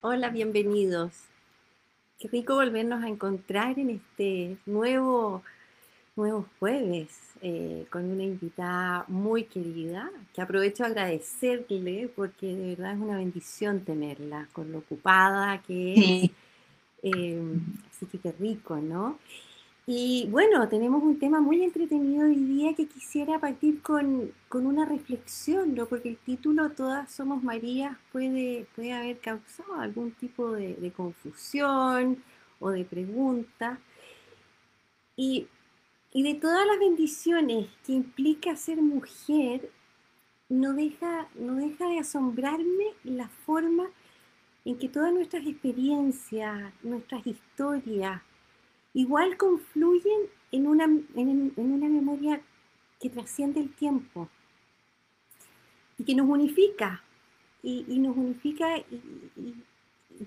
[0.00, 1.10] Hola, bienvenidos.
[2.20, 5.42] Qué rico volvernos a encontrar en este nuevo,
[6.14, 7.08] nuevo jueves
[7.42, 13.16] eh, con una invitada muy querida, que aprovecho a agradecerle porque de verdad es una
[13.16, 16.30] bendición tenerla, con lo ocupada que es.
[17.00, 17.40] Eh,
[17.90, 19.18] así que qué rico, ¿no?
[19.90, 25.74] Y bueno, tenemos un tema muy entretenido hoy día que quisiera partir con, una reflexión,
[25.74, 25.86] ¿no?
[25.86, 32.22] porque el título Todas somos Marías puede, puede haber causado algún tipo de, confusión
[32.60, 33.78] o de pregunta.
[35.16, 35.48] Y,
[36.12, 39.70] y, de todas las bendiciones que implica ser mujer,
[40.50, 43.88] no deja, no deja de asombrarme la forma
[44.66, 48.20] en que todas nuestras experiencias, nuestras historias,
[48.98, 52.40] igual confluyen en una, en, una memoria
[52.98, 54.28] que trasciende el tiempo
[55.96, 57.04] y que nos unifica,
[57.62, 59.54] y, nos unifica y,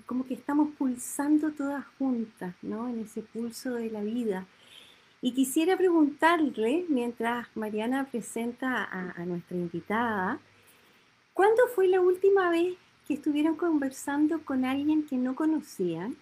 [0.06, 2.88] como que estamos pulsando todas juntas, ¿no?
[2.88, 4.46] En ese pulso de la vida.
[5.20, 10.40] Y quisiera preguntarle, mientras Mariana presenta a, a nuestra invitada,
[11.34, 16.16] ¿cuándo fue la última vez que estuvieron conversando con alguien que no conocían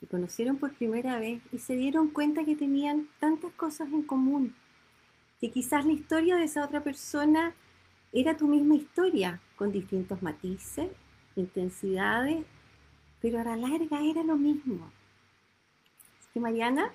[0.00, 4.54] que conocieron por primera vez y se dieron cuenta que tenían tantas cosas en común,
[5.40, 7.54] que quizás la historia de esa otra persona
[8.12, 10.90] era tu misma historia, con distintos matices,
[11.36, 12.44] intensidades,
[13.20, 14.90] pero a la larga era lo mismo.
[16.18, 16.90] Así que Mariana,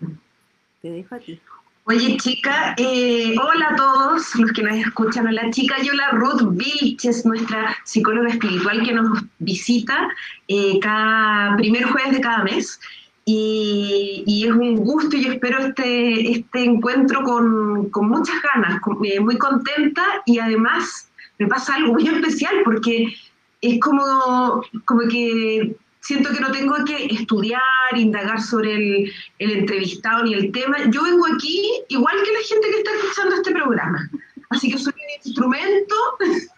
[0.81, 1.39] te dejo a ti.
[1.87, 5.27] Oye, chica, eh, hola a todos los que nos escuchan.
[5.27, 5.75] Hola, chica.
[5.83, 10.09] Yo, la Ruth Vilches, nuestra psicóloga espiritual que nos visita
[10.47, 12.79] eh, cada primer jueves de cada mes.
[13.25, 19.37] Y, es un gusto y espero este, este encuentro con, con muchas ganas, eh, muy
[19.37, 23.15] contenta y además me pasa algo muy especial porque
[23.61, 27.61] es como, como que siento que no tengo que estudiar,
[27.95, 30.77] indagar sobre el, entrevistado ni el tema.
[30.89, 34.09] Yo vengo aquí igual que la gente que está escuchando este programa.
[34.51, 35.95] Así que soy un instrumento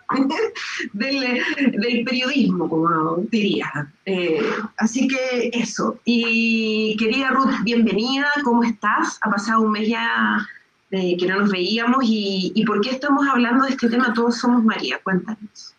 [0.94, 3.90] del, periodismo, como diría.
[4.06, 4.42] Eh,
[4.78, 5.98] así que eso.
[6.04, 9.18] Y querida Ruth, bienvenida, ¿cómo estás?
[9.22, 10.46] Ha pasado un mes ya
[10.92, 14.14] de que no nos veíamos y, y ¿por qué estamos hablando de este tema?
[14.14, 15.74] Todos somos María, cuéntanos.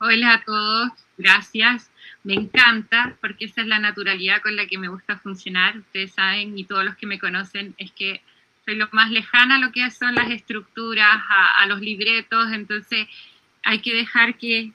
[0.00, 1.88] Hola a todos, gracias
[2.26, 5.78] me encanta porque esa es la naturalidad con la que me gusta funcionar.
[5.78, 8.20] Ustedes saben y todos los que me conocen es que
[8.64, 13.06] soy lo más lejana a lo que son las estructuras, a, los libretos, entonces
[13.62, 14.72] hay que dejar que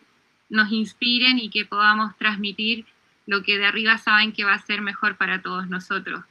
[0.47, 2.85] nos inspiren y que podamos transmitir
[3.27, 6.23] lo que de arriba saben que va a ser mejor para todos nosotros.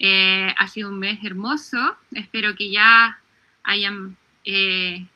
[0.00, 3.20] Eh, ha sido un mes hermoso, espero que ya
[3.62, 5.06] hayan eh,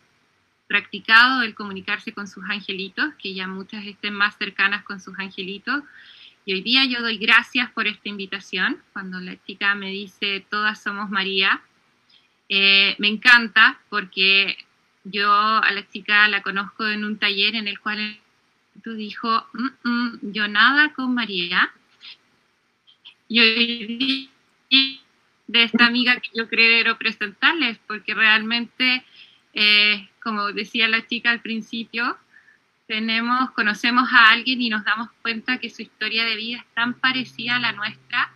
[0.72, 5.82] practicado el comunicarse con sus angelitos, que ya muchas estén más cercanas con sus angelitos.
[6.46, 8.80] Y hoy día yo doy gracias por esta invitación.
[8.94, 11.60] Cuando la chica me dice, todas somos María,
[12.48, 14.56] eh, me encanta porque
[15.04, 18.18] yo a la chica la conozco en un taller en el cual
[18.82, 21.70] tú dijo, mm, mm, yo nada con María.
[23.28, 24.30] Y hoy
[25.48, 29.04] de esta amiga que yo quiero presentarles, porque realmente
[29.52, 32.16] eh, como decía la chica al principio,
[32.86, 36.94] tenemos, conocemos a alguien y nos damos cuenta que su historia de vida es tan
[36.94, 38.32] parecida a la nuestra,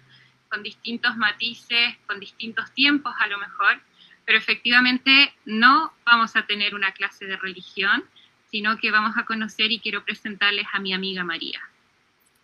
[0.48, 3.80] con distintos matices, con distintos tiempos a lo mejor,
[4.24, 8.04] pero efectivamente no vamos a tener una clase de religión,
[8.50, 11.60] sino que vamos a conocer y quiero presentarles a mi amiga María.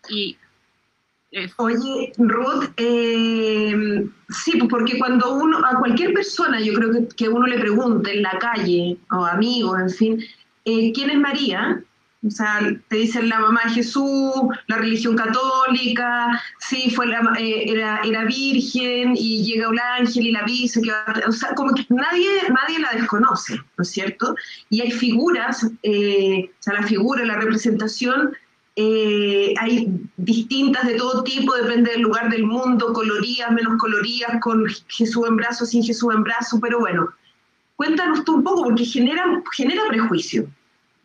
[0.08, 0.36] Y
[1.56, 7.46] Oye, Ruth, eh, sí, porque cuando uno, a cualquier persona, yo creo que, que uno
[7.46, 10.24] le pregunte en la calle, o amigos, en fin,
[10.66, 11.82] eh, ¿quién es María?
[12.24, 14.32] O sea, te dicen la mamá de Jesús,
[14.66, 17.06] la religión católica, sí, fue
[17.38, 20.80] eh, era, era, virgen y llega un ángel y la avisa,
[21.26, 24.36] o sea, como que nadie, nadie la desconoce, ¿no es cierto?
[24.68, 25.68] Y hay figuras, o
[26.60, 28.36] sea, la figura, la representación
[28.74, 34.66] eh, hay distintas de todo tipo, depende del lugar del mundo, coloridas, menos coloridas, con
[34.88, 37.10] Jesús en brazo, sin Jesús en brazo, pero bueno,
[37.76, 40.46] cuéntanos tú un poco, porque genera, genera prejuicio.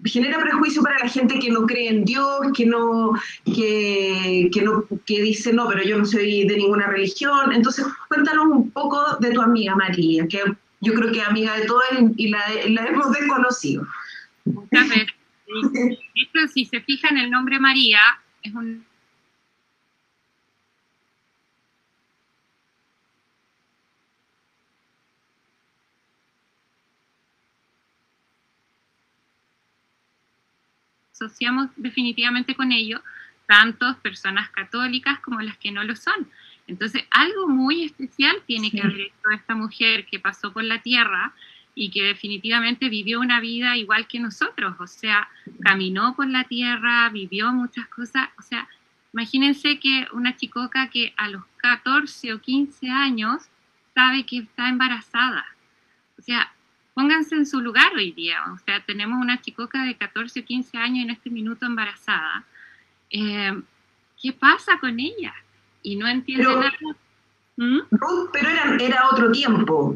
[0.06, 3.14] Genera prejuicio para la gente que no cree en Dios, que no,
[3.46, 7.52] que, no, que dice no, pero yo no soy de ninguna religión.
[7.52, 10.44] Entonces, cuéntanos un poco de tu amiga María, que
[10.82, 13.88] yo creo que es amiga de todas y la, hemos desconocido.
[16.16, 18.02] Esto, si se fija en el nombre María,
[18.44, 18.86] es un
[31.18, 33.02] asociamos definitivamente con ello,
[33.48, 36.30] tantos personas católicas como las que no lo son.
[36.68, 41.34] Entonces, algo muy especial tiene que haber hecho esta mujer que pasó por la tierra
[41.80, 45.30] y que definitivamente vivió una vida igual que nosotros, o sea,
[45.62, 48.68] caminó por la tierra, vivió muchas cosas, o sea,
[49.14, 53.44] imagínense que una chicoca que a los 14 o 15 años
[53.94, 55.46] sabe que está embarazada,
[56.18, 56.52] o sea,
[56.96, 60.80] pónganse en su lugar hoy día, o sea, tenemos una chicoca de 14 o 15
[60.80, 62.44] años en este minuto embarazada,
[63.12, 63.56] eh,
[64.20, 65.36] ¿qué pasa con ella?
[65.84, 66.72] Y no entiende nada.
[67.56, 67.82] ¿Mm?
[68.34, 69.96] pero era, era otro tiempo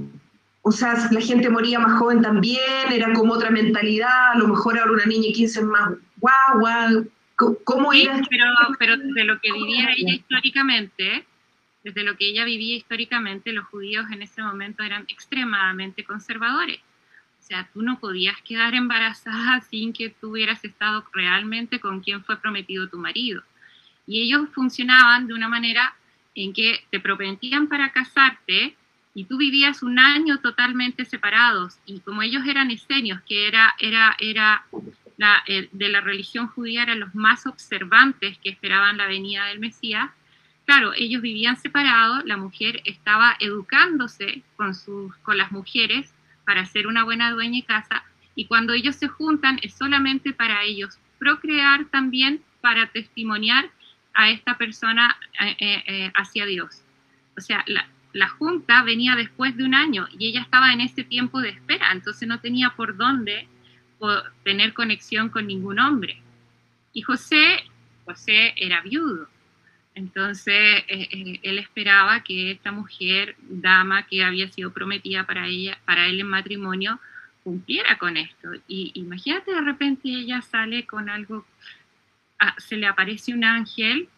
[0.64, 4.78] o sea, la gente moría más joven también, era como otra mentalidad, a lo mejor
[4.78, 7.08] ahora una niña de 15 es más guau, guau,
[7.64, 8.46] ¿cómo sí, Pero,
[8.78, 11.26] pero desde lo que vivía ella históricamente,
[11.84, 16.80] desde lo que ella vivía históricamente, los judíos en ese momento eran extremadamente conservadores.
[17.40, 22.24] O sea, tú no podías quedar embarazada sin que tú hubieras estado realmente con quien
[22.24, 23.42] fue prometido tu marido.
[24.06, 25.96] Y ellos funcionaban de una manera
[26.36, 28.76] en que te prometían para casarte,
[29.14, 34.16] y tú vivías un año totalmente separados y como ellos eran esenios, que era, era,
[34.20, 34.66] era
[35.18, 39.60] la, eh, de la religión judía eran los más observantes que esperaban la venida del
[39.60, 40.10] Mesías,
[40.66, 46.14] claro, ellos vivían separados, la mujer estaba educándose con, sus, con las mujeres
[46.46, 48.04] para ser una buena dueña de casa
[48.36, 53.70] y cuando ellos se juntan es solamente para ellos procrear también para testimoniar
[54.14, 56.84] a esta persona eh, eh, hacia Dios.
[57.38, 61.04] O sea, la, la junta venía después de un año y ella estaba en ese
[61.04, 63.48] tiempo de espera, entonces no tenía por dónde
[64.44, 66.22] tener conexión con ningún hombre.
[66.94, 67.64] Y José,
[68.06, 69.28] José era viudo,
[69.94, 75.80] entonces eh, eh, él esperaba que esta mujer, dama que había sido prometida para ella,
[75.86, 77.00] para él en matrimonio,
[77.44, 78.50] cumpliera con esto.
[78.68, 81.46] Y imagínate de repente ella sale con algo,
[82.40, 84.10] ah, se le aparece un ángel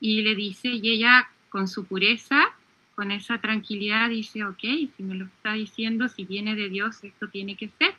[0.00, 2.52] y le dice, y ella con su pureza
[3.00, 7.28] con esa tranquilidad dice, ok, si me lo está diciendo, si viene de Dios, esto
[7.28, 7.94] tiene que ser.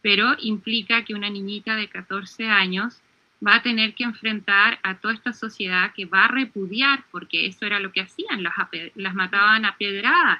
[0.00, 3.02] Pero implica que una niñita de 14 años
[3.46, 7.66] va a tener que enfrentar a toda esta sociedad que va a repudiar, porque eso
[7.66, 8.54] era lo que hacían, las,
[8.94, 10.38] las mataban a pedradas.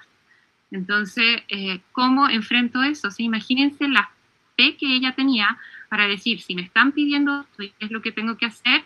[0.70, 3.11] Entonces, eh, ¿cómo enfrento eso?
[3.11, 3.25] ¿Sí?
[3.25, 4.11] Imagínense la
[4.56, 5.58] fe que ella tenía
[5.91, 8.82] para decir, si me están pidiendo qué es lo que tengo que hacer,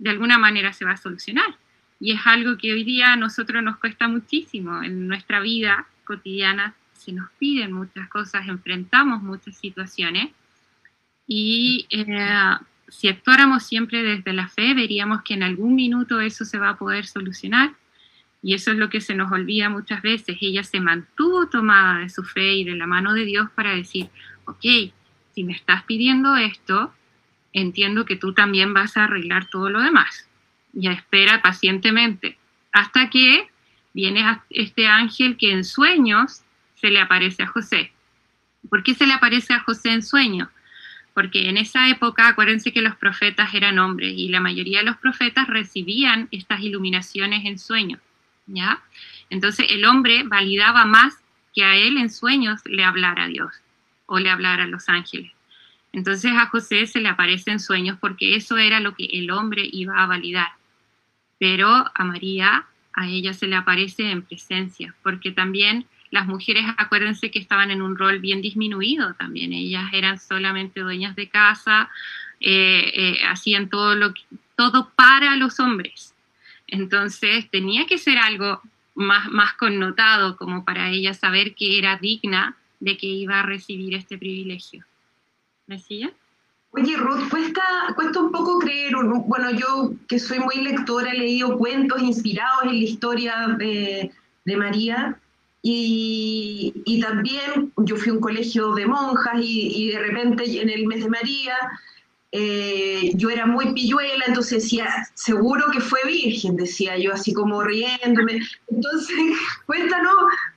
[0.00, 1.61] de alguna manera se va a solucionar.
[2.02, 4.82] Y es algo que hoy día a nosotros nos cuesta muchísimo.
[4.82, 10.32] En nuestra vida cotidiana se nos piden muchas cosas, enfrentamos muchas situaciones.
[11.28, 12.56] Y eh,
[12.88, 16.76] si actuáramos siempre desde la fe, veríamos que en algún minuto eso se va a
[16.76, 17.70] poder solucionar.
[18.42, 20.38] Y eso es lo que se nos olvida muchas veces.
[20.40, 24.08] Ella se mantuvo tomada de su fe y de la mano de Dios para decir,
[24.46, 24.92] ok,
[25.36, 26.92] si me estás pidiendo esto,
[27.52, 30.26] entiendo que tú también vas a arreglar todo lo demás
[30.72, 32.38] y espera pacientemente
[32.72, 33.46] hasta que
[33.92, 36.42] viene este ángel que en sueños
[36.74, 37.92] se le aparece a José.
[38.68, 40.48] ¿Por qué se le aparece a José en sueños?
[41.14, 44.96] Porque en esa época, acuérdense que los profetas eran hombres y la mayoría de los
[44.96, 48.00] profetas recibían estas iluminaciones en sueños,
[48.46, 48.80] ¿ya?
[49.28, 51.14] Entonces el hombre validaba más
[51.54, 53.52] que a él en sueños le hablara a Dios
[54.06, 55.32] o le hablara a los ángeles.
[55.92, 59.68] Entonces a José se le aparece en sueños porque eso era lo que el hombre
[59.70, 60.52] iba a validar
[61.42, 67.32] pero a María, a ella se le aparece en presencia, porque también las mujeres, acuérdense
[67.32, 71.90] que estaban en un rol bien disminuido también, ellas eran solamente dueñas de casa,
[72.38, 74.14] eh, eh, hacían todo, lo
[74.54, 76.14] todo para los hombres.
[76.68, 78.60] Entonces tenía que ser algo
[78.94, 83.96] más, más connotado como para ella saber que era digna de que iba a recibir
[83.96, 84.84] este privilegio.
[85.66, 85.80] ¿Me?
[86.74, 87.62] Oye, Ruth, cuesta,
[87.94, 88.94] cuesta un poco creer,
[89.26, 94.10] bueno, yo que soy muy lectora, he leído cuentos inspirados en la historia de,
[94.56, 95.18] María,
[95.60, 101.04] y, también yo fui a un colegio de monjas y, de repente en el mes
[101.04, 101.54] de María
[102.32, 107.62] eh, yo era muy pilluela, entonces decía, seguro que fue virgen, decía yo, así como
[107.62, 108.40] riéndome.
[108.68, 109.16] Entonces,
[109.66, 110.14] cuéntanos,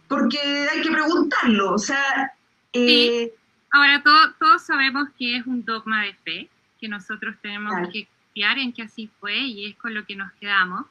[0.08, 2.32] porque hay que preguntarlo, o sea...
[2.72, 3.34] Eh,
[3.76, 4.02] Ahora,
[4.40, 8.84] todos sabemos que es un dogma de fe, que nosotros tenemos que confiar en que
[8.84, 10.86] así fue y es con lo que nos quedamos,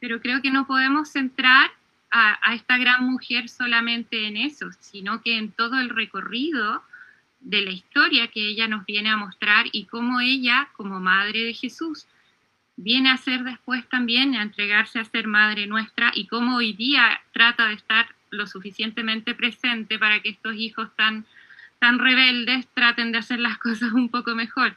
[0.00, 1.70] pero creo que no podemos centrar
[2.10, 6.82] a, a esta gran mujer solamente en eso, sino que en todo el recorrido
[7.40, 11.54] de la historia que ella nos viene a mostrar y cómo ella, como madre de
[11.54, 12.06] Jesús,
[12.76, 17.18] viene a ser después también a entregarse a ser madre nuestra y cómo hoy día
[17.32, 21.24] trata de estar lo suficientemente presente para que estos hijos tan
[21.78, 24.76] tan rebeldes traten de hacer las cosas un poco mejor.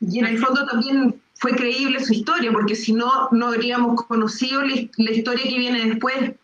[0.00, 4.62] Y en el fondo también fue creíble su historia, porque si no, no habríamos conocido
[4.62, 6.34] la, historia que viene después,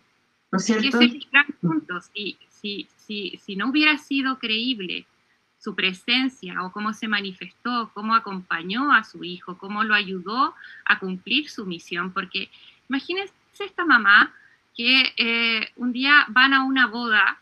[0.51, 1.03] ¿no es cierto?
[2.15, 5.07] Y si, si, si no hubiera sido creíble
[5.63, 10.99] su presencia o cómo se manifestó, cómo acompañó a su hijo, cómo lo ayudó a
[10.99, 12.51] cumplir su misión, porque
[12.89, 14.35] imagínense esta mamá
[14.75, 17.39] que eh, un día van a una boda,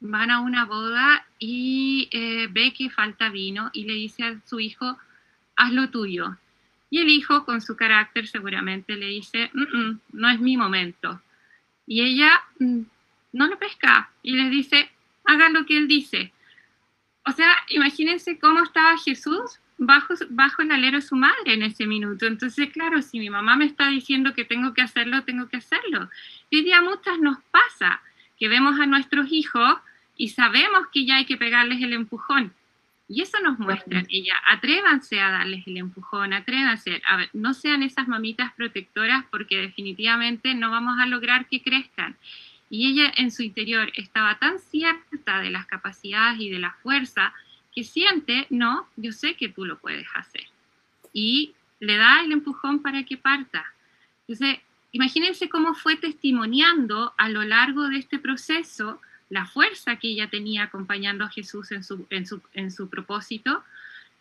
[0.00, 4.60] van a una boda y eh, ve que falta vino y le dice a su
[4.60, 4.98] hijo,
[5.56, 6.36] haz lo tuyo.
[6.90, 9.50] Y el hijo, con su carácter, seguramente le dice,
[10.12, 11.20] no es mi momento.
[11.86, 12.82] Y ella mm,
[13.32, 14.90] no lo pesca y le dice,
[15.24, 16.32] haga lo que él dice.
[17.24, 21.86] O sea, imagínense cómo estaba Jesús bajo, bajo el alero de su madre en ese
[21.86, 22.26] minuto.
[22.26, 26.08] Entonces, claro, si mi mamá me está diciendo que tengo que hacerlo, tengo que hacerlo.
[26.50, 28.00] Y hoy día muchas nos pasa
[28.38, 29.78] que vemos a nuestros hijos
[30.16, 32.52] y sabemos que ya hay que pegarles el empujón.
[33.08, 37.84] Y eso nos muestra ella, atrévanse a darles el empujón, atrévanse, a ver, no sean
[37.84, 42.16] esas mamitas protectoras porque definitivamente no vamos a lograr que crezcan.
[42.68, 47.32] Y ella en su interior estaba tan cierta de las capacidades y de la fuerza
[47.72, 50.44] que siente, no, yo sé que tú lo puedes hacer.
[51.12, 53.64] Y le da el empujón para que parta.
[54.26, 54.58] Entonces,
[54.96, 58.98] imagínense cómo fue testimoniando a lo largo de este proceso
[59.28, 63.62] la fuerza que ella tenía acompañando a Jesús en su, en su, en su propósito,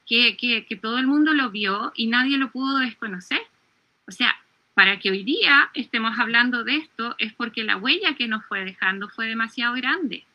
[0.05, 3.39] que, que, que, todo el mundo lo vio y nadie lo pudo desconocer.
[4.05, 4.35] O sea,
[4.73, 8.65] para que hoy día estemos hablando de esto es porque la huella que nos fue
[8.65, 10.25] dejando fue demasiado grande.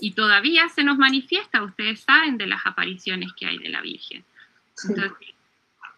[0.00, 4.24] Y todavía se nos manifiesta, ustedes saben de las apariciones que hay de la Virgen.
[4.88, 5.12] Entonces,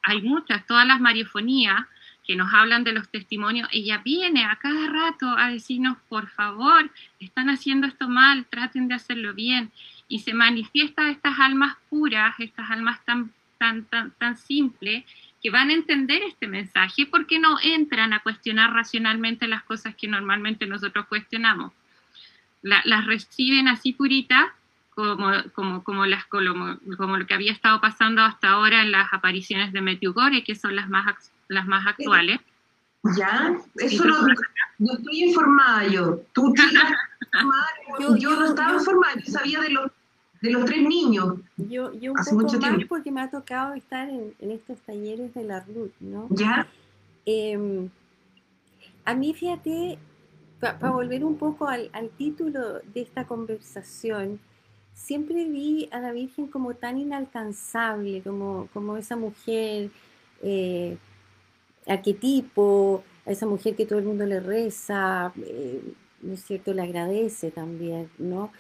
[0.03, 1.87] hay muchas, todas las mariofonías
[2.29, 6.91] que nos hablan de los testimonios, ella viene a cada rato a decirnos, por favor,
[7.19, 9.73] están haciendo esto mal, traten de hacerlo bien.
[10.09, 15.05] Y se manifiesta estas almas puras, estas almas tan, tan, tan, tan simples,
[15.43, 20.07] que van a entender este mensaje porque no entran a cuestionar racionalmente las cosas que
[20.07, 21.73] normalmente nosotros cuestionamos.
[22.61, 24.49] las reciben así puritas
[24.99, 29.13] como, como, como, las, como, como, lo que había estado pasando hasta ahora en las
[29.13, 32.41] apariciones de Gore, que son las más las más actuales.
[33.17, 34.27] Ya, eso no,
[34.79, 36.21] yo estoy informada yo.
[36.33, 36.53] Tú
[38.01, 39.93] yo, yo, no estaba informada, yo sabía de los,
[40.43, 41.37] de los tres niños.
[41.57, 42.87] Yo, yo un poco más tiempo.
[42.89, 46.27] porque me ha tocado estar en, en, estos talleres de la RUT, ¿no?
[46.31, 46.67] Ya.
[47.25, 47.89] Eh,
[49.05, 49.97] a mí, fíjate,
[50.59, 54.41] para volver un poco al, al, título de esta conversación,
[54.99, 59.91] siempre vi a la Virgen como tan inalcanzable, como, como esa mujer
[60.43, 60.99] eh,
[61.87, 65.83] arquetipo, a esa mujer que todo el mundo le reza, eh,
[66.23, 68.53] ¿no es cierto?, le agradece también, ¿no?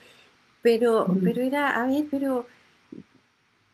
[0.63, 2.47] Pero, pero era, a ver, pero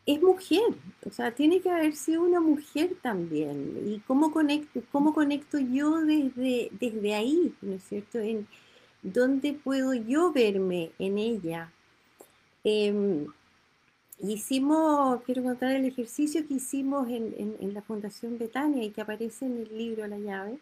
[0.07, 0.63] es mujer,
[1.07, 3.79] o sea, tiene que haber sido una mujer también.
[3.87, 8.19] ¿Y cómo conecto, cómo conecto yo desde, desde ahí, ¿no es cierto?
[8.19, 8.47] En,
[9.03, 11.71] ¿Dónde puedo yo verme en ella?
[12.65, 13.27] Em,
[14.21, 19.59] hicimos, quiero contar el ejercicio que hicimos en, la Fundación Betania y que aparece en
[19.59, 20.59] el libro La llave.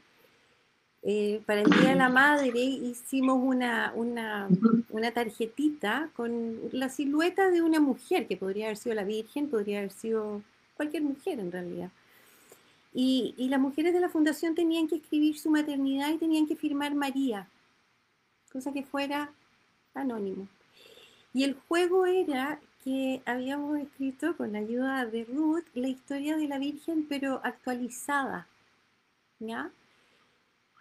[1.05, 3.93] Eh, para el Día de la Madre hicimos una,
[5.15, 9.93] tarjetita con la silueta de una mujer, que podría haber sido la Virgen, podría haber
[9.93, 10.43] sido
[10.77, 11.91] cualquier mujer en realidad.
[12.95, 16.95] Y las mujeres de la fundación tenían que escribir su maternidad y tenían que firmar
[16.95, 17.49] María,
[18.53, 19.33] cosa que fuera
[19.95, 20.49] anónimo.
[21.35, 26.49] Y el juego era que habíamos escrito con la ayuda de Ruth la historia de
[26.49, 28.47] la Virgen, pero actualizada.
[29.39, 29.71] ¿Ya?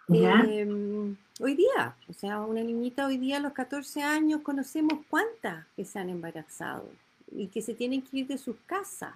[0.08, 5.66] Em, hoy día, o sea, una niñita hoy día a los 14 años conocemos cuántas
[5.76, 6.88] que se han embarazado
[7.30, 9.14] y que se tienen que ir de sus casas.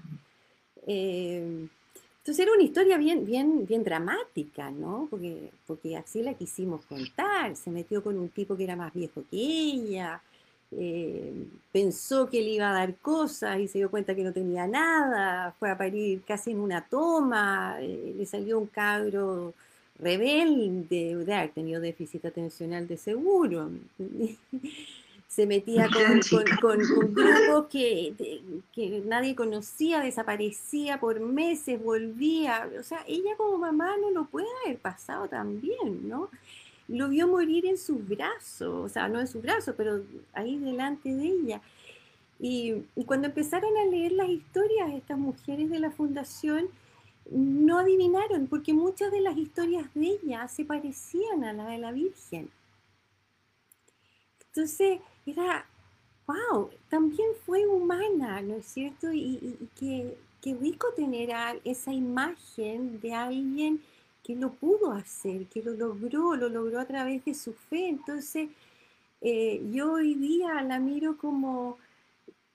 [0.87, 1.69] Em,
[2.19, 5.07] entonces era una historia bien, bien, bien dramática, ¿no?
[5.11, 7.55] Porque, porque así la quisimos contar.
[7.57, 10.21] Se metió con un tipo que era más viejo que ella,
[10.73, 11.33] eh,
[11.73, 15.55] pensó que le iba a dar cosas y se dio cuenta que no tenía nada,
[15.59, 19.55] fue a parir casi en una toma, eh, le salió un cabro
[19.99, 23.71] rebelde, de haber tenido déficit atencional de seguro.
[25.29, 25.89] se metía
[26.61, 26.79] con,
[27.13, 28.15] grupos que,
[28.73, 32.71] que, nadie conocía, desaparecía por meses, volvía.
[32.79, 36.31] O sea, ella como mamá no lo puede haber pasado tan bien, ¿no?
[36.89, 40.03] Lo vio morir en sus brazos, o sea, no en sus brazos, pero
[40.33, 41.61] ahí delante de ella.
[42.39, 42.75] Y,
[43.07, 46.69] cuando empezaron a leer las historias, estas mujeres de la fundación
[47.31, 51.93] no adivinaron, porque muchas de las historias de ella se parecían a la de la
[51.93, 52.51] Virgen.
[54.49, 55.67] Entonces, era,
[56.27, 59.13] wow, también fue humana, ¿no es cierto?
[59.13, 61.31] Y, qué rico tener
[61.65, 63.83] esa imagen de alguien
[64.27, 67.89] que lo pudo hacer, que lo logró, lo logró a través de su fe.
[67.89, 68.49] Entonces,
[69.21, 71.79] eh, yo hoy día la miro como,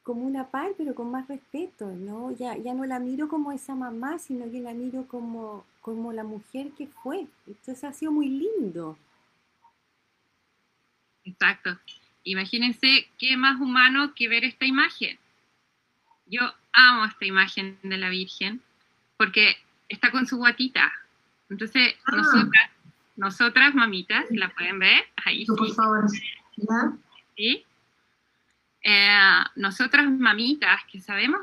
[0.03, 2.31] como una par, pero con más respeto, ¿no?
[2.35, 6.25] Ya, ya no la miro como esa mamá, sino que la miro como, como la
[6.25, 7.25] mujer que fue.
[7.47, 8.97] Entonces ha sido muy lindo.
[11.23, 11.79] Exacto.
[12.25, 15.17] Imagínense qué más humano que ver esta imagen.
[16.25, 16.41] Yo
[16.73, 18.61] amo esta imagen de la Virgen
[19.15, 19.55] porque
[19.87, 20.91] está con su guatita,
[21.51, 22.15] entonces, ah.
[22.15, 22.71] nosotras,
[23.17, 25.03] nosotras, mamitas, ¿la pueden ver?
[25.25, 25.51] Ahí sí.
[25.55, 26.05] Por favor.
[27.35, 27.65] ¿Sí?
[28.83, 31.41] Eh, nosotras, mamitas, que sabemos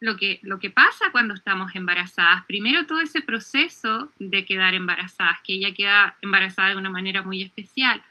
[0.00, 2.44] lo que, lo que pasa cuando estamos embarazadas.
[2.46, 7.42] Primero, todo ese proceso de quedar embarazadas, que ella queda embarazada de una manera muy
[7.42, 8.02] especial.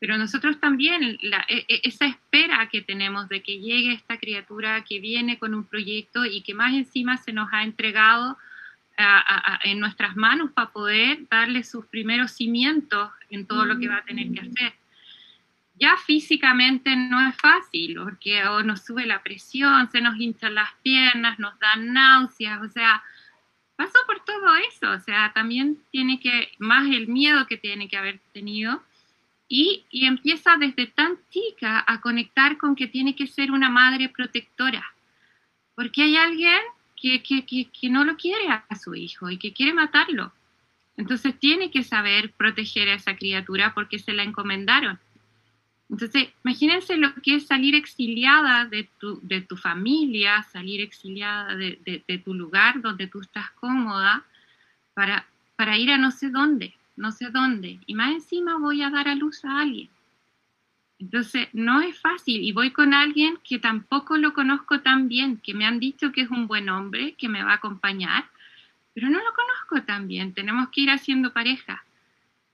[0.00, 4.98] Pero nosotros también, e, e, esa espera que tenemos de que llegue esta criatura que
[4.98, 8.36] viene con un proyecto y que más encima se nos ha entregado
[9.64, 14.04] en nuestras manos para poder darle sus primeros cimientos en todo lo que va a
[14.04, 14.74] tener que hacer.
[15.76, 20.72] Ya físicamente no es fácil, porque o nos sube la presión, se nos hinchan las
[20.82, 23.02] piernas, nos dan náuseas, o sea,
[23.74, 27.96] pasó por todo eso, o sea, también tiene que, más el miedo que tiene que
[27.96, 28.84] haber tenido,
[29.48, 34.08] y, y empieza desde tan chica a conectar con que tiene que ser una madre
[34.08, 34.84] protectora,
[35.74, 36.60] porque hay alguien
[37.22, 40.32] que, no lo quiere a su hijo y que quiere matarlo.
[40.96, 44.98] Entonces tiene que saber proteger a esa criatura porque se la encomendaron.
[45.90, 52.02] Entonces, imagínense lo que es salir exiliada de tu, de tu familia, salir exiliada de,
[52.06, 54.24] de, tu lugar donde tú estás cómoda
[54.94, 57.78] para, para ir a no sé dónde, no sé dónde.
[57.86, 59.90] Y más encima voy a dar a luz a alguien.
[60.98, 65.54] Entonces, no es fácil y voy con alguien que tampoco lo conozco tan bien, que
[65.54, 68.24] me han dicho que es un buen hombre, que me va a acompañar,
[68.94, 71.84] pero no lo conozco tan bien, tenemos que ir haciendo pareja.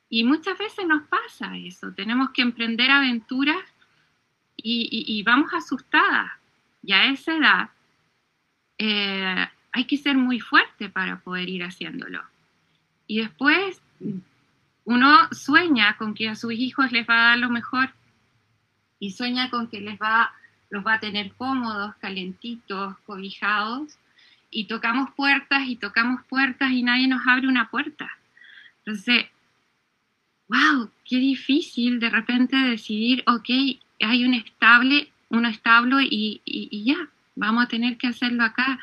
[0.08, 3.62] Y muchas veces nos pasa eso, tenemos que emprender aventuras
[4.56, 6.32] y, vamos asustadas.
[6.82, 7.70] Y a esa edad
[8.78, 12.22] eh, hay que ser muy fuerte para poder ir haciéndolo.
[13.06, 13.80] Y después
[14.84, 17.90] uno sueña con que a sus hijos les va a dar lo mejor
[19.00, 20.32] y sueña con que les va,
[20.68, 23.98] los va a tener cómodos, calentitos, cobijados,
[24.50, 28.10] y tocamos puertas y tocamos puertas y nadie nos abre una puerta.
[28.78, 29.26] Entonces,
[30.48, 33.48] wow, qué difícil de repente decidir, ok,
[34.00, 38.80] hay un estable, uno establo y, y ya, vamos a tener que hacerlo acá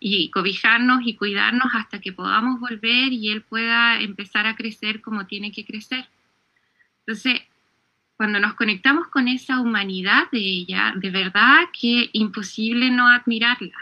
[0.00, 5.26] y cobijarnos y cuidarnos hasta que podamos volver y él pueda empezar a crecer como
[5.26, 6.06] tiene que crecer.
[7.06, 7.40] Entonces,
[8.16, 13.76] cuando nos conectamos con esa humanidad de ella, de verdad que imposible no admirarla.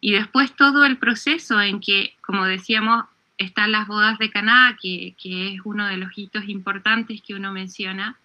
[0.00, 3.04] Y después todo el proceso en que, como decíamos,
[3.38, 8.16] están las bodas de Caná, que, es uno de los hitos importantes que uno menciona,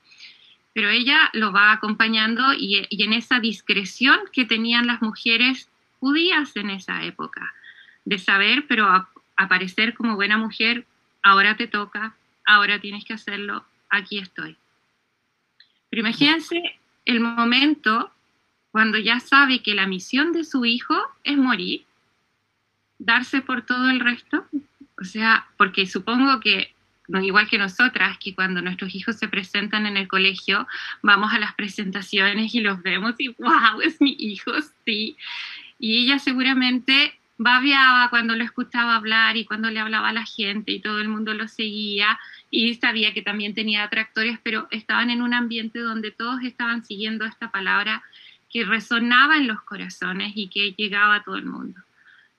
[0.74, 5.70] pero ella lo va acompañando y, en esa discreción que tenían las mujeres
[6.00, 7.54] judías en esa época,
[8.06, 10.86] de saber, pero aparecer como buena mujer,
[11.22, 14.58] ahora te toca, ahora tienes que hacerlo, aquí estoy.
[15.90, 16.62] Pero imagínense
[17.06, 18.12] el momento
[18.72, 21.86] cuando ya sabe que la misión de su hijo es morir,
[23.00, 24.46] darse por todo el resto.
[25.00, 26.74] O sea, porque supongo que,
[27.22, 30.68] igual que nosotras, que cuando nuestros hijos se presentan en el colegio,
[31.02, 34.52] vamos a las presentaciones y los vemos y, wow, es mi hijo,
[34.86, 35.18] sí.
[35.80, 40.72] Y ella seguramente babeaba cuando lo escuchaba hablar y cuando le hablaba a la gente
[40.72, 42.20] y todo el mundo lo seguía
[42.50, 47.26] y sabía que también tenía atractores, pero estaban en un ambiente donde todos estaban siguiendo
[47.26, 48.04] esta palabra
[48.50, 51.82] que resonaba en los corazones y que llegaba a todo el mundo.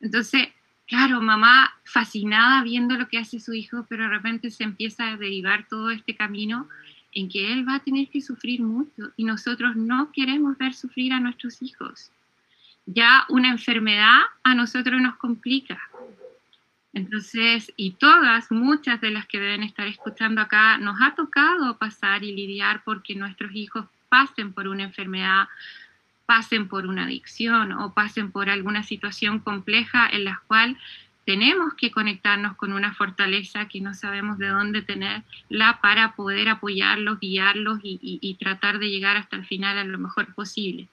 [0.00, 0.48] Entonces,
[0.86, 5.16] claro, mamá fascinada viendo lo que hace su hijo, pero de repente se empieza a
[5.16, 6.68] derivar todo este camino
[7.12, 11.12] en que él va a tener que sufrir mucho y nosotros no queremos ver sufrir
[11.12, 12.10] a nuestros hijos.
[12.90, 15.78] Ya una enfermedad a nosotros nos complica,
[16.98, 22.24] entonces, y todas, muchas de las que deben estar escuchando acá, nos ha tocado pasar
[22.24, 25.48] y lidiar porque nuestros hijos pasen por una enfermedad,
[26.26, 30.76] pasen por una adicción o pasen por alguna situación compleja en la cual
[31.24, 37.20] tenemos que conectarnos con una fortaleza que no sabemos de dónde tenerla para poder apoyarlos,
[37.20, 40.88] guiarlos y, y tratar de llegar hasta el final a lo mejor posible.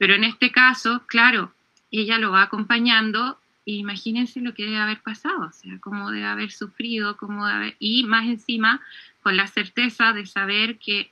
[0.00, 1.52] Pero en este caso, claro,
[1.90, 3.38] ella lo va acompañando
[3.78, 8.04] imagínense lo que debe haber pasado, o sea, cómo debe haber sufrido, cómo debe y
[8.04, 8.80] más encima
[9.22, 11.10] con la certeza de saber que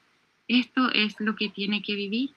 [0.48, 2.30] esto es lo que tiene que vivir.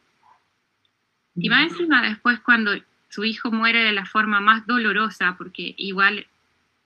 [1.35, 2.73] Y más encima después cuando
[3.09, 6.27] su hijo muere de la forma más dolorosa, porque igual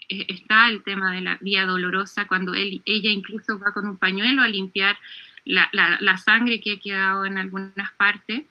[0.07, 3.97] eh, está el tema de la vía dolorosa, cuando él, ella incluso va con un
[3.97, 4.97] pañuelo a limpiar
[5.45, 8.43] la, la, sangre que ha quedado en algunas partes,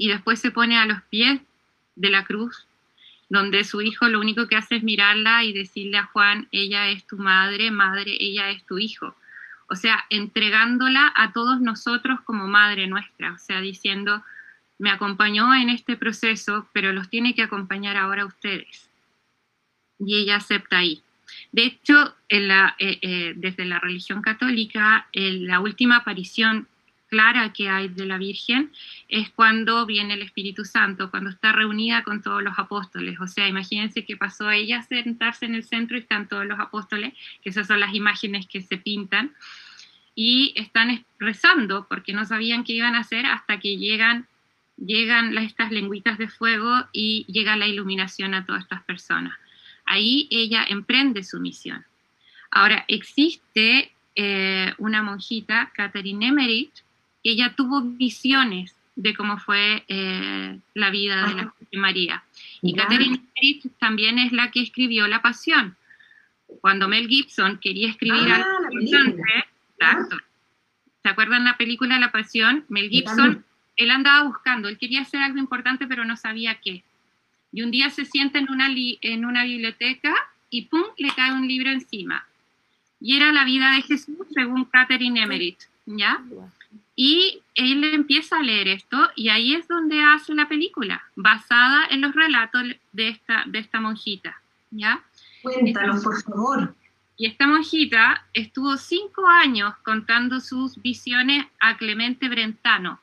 [0.00, 1.42] y después se pone a los pies
[1.94, 2.66] de la cruz,
[3.28, 7.06] donde su hijo lo único que hace es mirarla y decirle a Juan, ella es
[7.06, 9.14] tu madre, madre, ella es tu hijo.
[9.68, 14.24] O sea, entregándola a todos nosotros como madre nuestra, o sea, diciendo,
[14.78, 18.88] me acompañó en este proceso, pero los tiene que acompañar ahora ustedes.
[19.98, 21.02] Y ella acepta ahí.
[21.52, 26.68] De hecho, en eh, eh, desde la religión católica, la última aparición
[27.10, 28.72] clara que hay de la Virgen
[29.08, 33.20] es cuando viene el Espíritu Santo, cuando está reunida con todos los apóstoles.
[33.20, 37.12] O sea, imagínense que pasó ella sentarse en el centro y están todos los apóstoles,
[37.42, 39.34] que esas son las imágenes que se pintan,
[40.14, 44.26] y están rezando porque no sabían qué iban a hacer hasta que llegan
[44.76, 49.34] llegan estas lengüitas de fuego y llega la iluminación a todas estas personas.
[49.84, 51.84] Ahí ella emprende su misión.
[52.50, 56.82] Ahora, existe eh, una monjita, Catherine que
[57.22, 62.24] ella tuvo visiones de cómo fue eh, la vida de la María.
[62.62, 65.76] Y Catherine Emmerich también es la que escribió La Pasión.
[66.60, 68.44] Cuando Mel Gibson quería escribir ah,
[69.80, 70.06] algo
[71.02, 72.64] ¿Se acuerdan la película La Pasión?
[72.68, 73.44] Mel Gibson
[73.80, 76.84] él andaba buscando, él quería hacer algo importante, pero no sabía qué.
[77.50, 80.14] Y un día se sienta en una, en una biblioteca
[80.50, 80.82] y ¡pum!
[80.98, 82.26] le cae un libro encima.
[83.00, 86.22] Y era la vida de Jesús según Catherine Emmerich, ¿ya?
[87.02, 92.02] Y él empieza a leer esto y ahí es donde hace la película, basada en
[92.02, 94.38] los relatos de esta, de esta monjita,
[94.70, 95.02] ¿ya?
[95.40, 96.74] Cuéntanos, por favor.
[97.16, 103.00] Y esta monjita estuvo cinco años contando sus visiones a Clemente Brentano,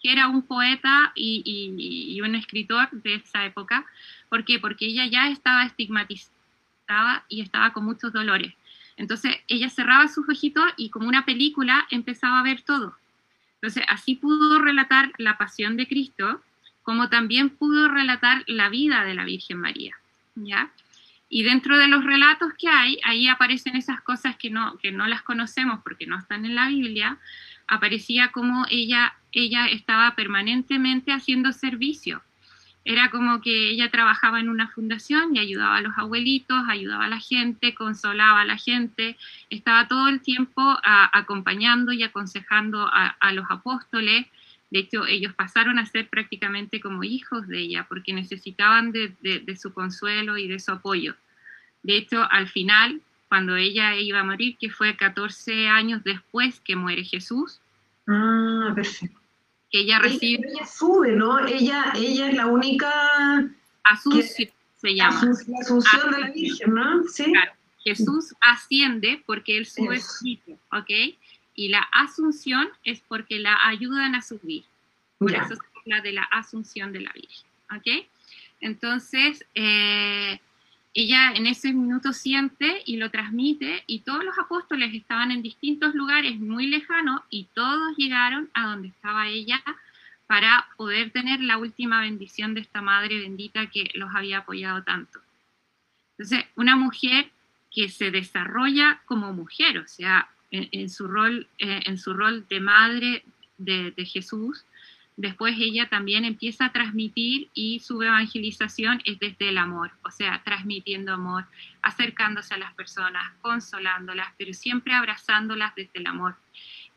[0.00, 3.84] que era un poeta y, un escritor de esa época.
[4.28, 4.60] ¿Por qué?
[4.60, 8.54] Porque ella ya estaba estigmatizada y estaba con muchos dolores.
[8.96, 12.94] Entonces ella cerraba sus ojitos y como una película empezaba a ver todo.
[13.60, 16.42] Entonces así pudo relatar la pasión de Cristo,
[16.82, 19.96] como también pudo relatar la vida de la Virgen María.
[20.34, 20.70] ¿ya?
[21.28, 25.06] Y dentro de los relatos que hay, ahí aparecen esas cosas que no, que no
[25.06, 27.18] las conocemos porque no están en la Biblia,
[27.68, 32.22] aparecía como ella, ella estaba permanentemente haciendo servicio.
[32.84, 37.08] Era como que ella trabajaba en una fundación y ayudaba a los abuelitos, ayudaba a
[37.08, 39.18] la gente, consolaba a la gente,
[39.50, 44.26] estaba todo el tiempo acompañando y aconsejando a, los apóstoles.
[44.70, 49.74] De hecho, ellos pasaron a ser prácticamente como hijos de ella porque necesitaban de, su
[49.74, 51.16] consuelo y de su apoyo.
[51.82, 56.76] De hecho, al final, cuando ella iba a morir, que fue 14 años después que
[56.76, 57.60] muere Jesús.
[58.06, 59.19] Ah, perfecto.
[59.70, 60.48] Que ella recibe...
[60.48, 61.46] Ella, sube, ¿no?
[61.46, 62.90] Ella, ella es la única...
[63.84, 65.22] Asunción se llama.
[65.22, 67.04] la asunción de la Virgen, ¿no?
[67.08, 67.24] Sí.
[67.24, 67.52] Claro.
[67.84, 71.16] Jesús asciende porque él sube espíritu, ¿ok?
[71.54, 74.64] Y la asunción es porque la ayudan a subir.
[75.18, 78.06] Por eso se habla de la asunción de la Virgen, ¿ok?
[78.60, 80.40] Entonces, eh,
[80.92, 85.94] ella en ese minuto siente y lo transmite y todos los apóstoles estaban en distintos
[85.94, 89.62] lugares muy lejanos y todos llegaron a donde estaba ella
[90.26, 95.20] para poder tener la última bendición de esta madre bendita que los había apoyado tanto.
[96.18, 97.30] Entonces, una mujer
[97.70, 102.60] que se desarrolla como mujer, o sea, en, su, rol, eh, en su rol de
[102.60, 103.24] madre
[103.58, 104.64] de Jesús,
[105.20, 110.40] después ella también empieza a transmitir y su evangelización es desde el amor, o sea,
[110.44, 111.44] transmitiendo amor,
[111.82, 116.36] acercándose a las personas, consolándolas, pero siempre abrazándolas desde el amor.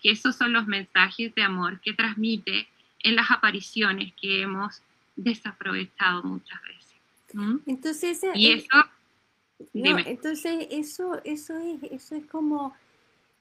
[0.02, 4.82] Que esos son los mensajes de amor que transmite en las apariciones que hemos
[5.18, 6.96] desaprovechado muchas veces.
[7.34, 7.58] ¿Mm?
[7.66, 8.86] Entonces, y eso,
[9.74, 12.74] entonces eso, eso es, eso es como,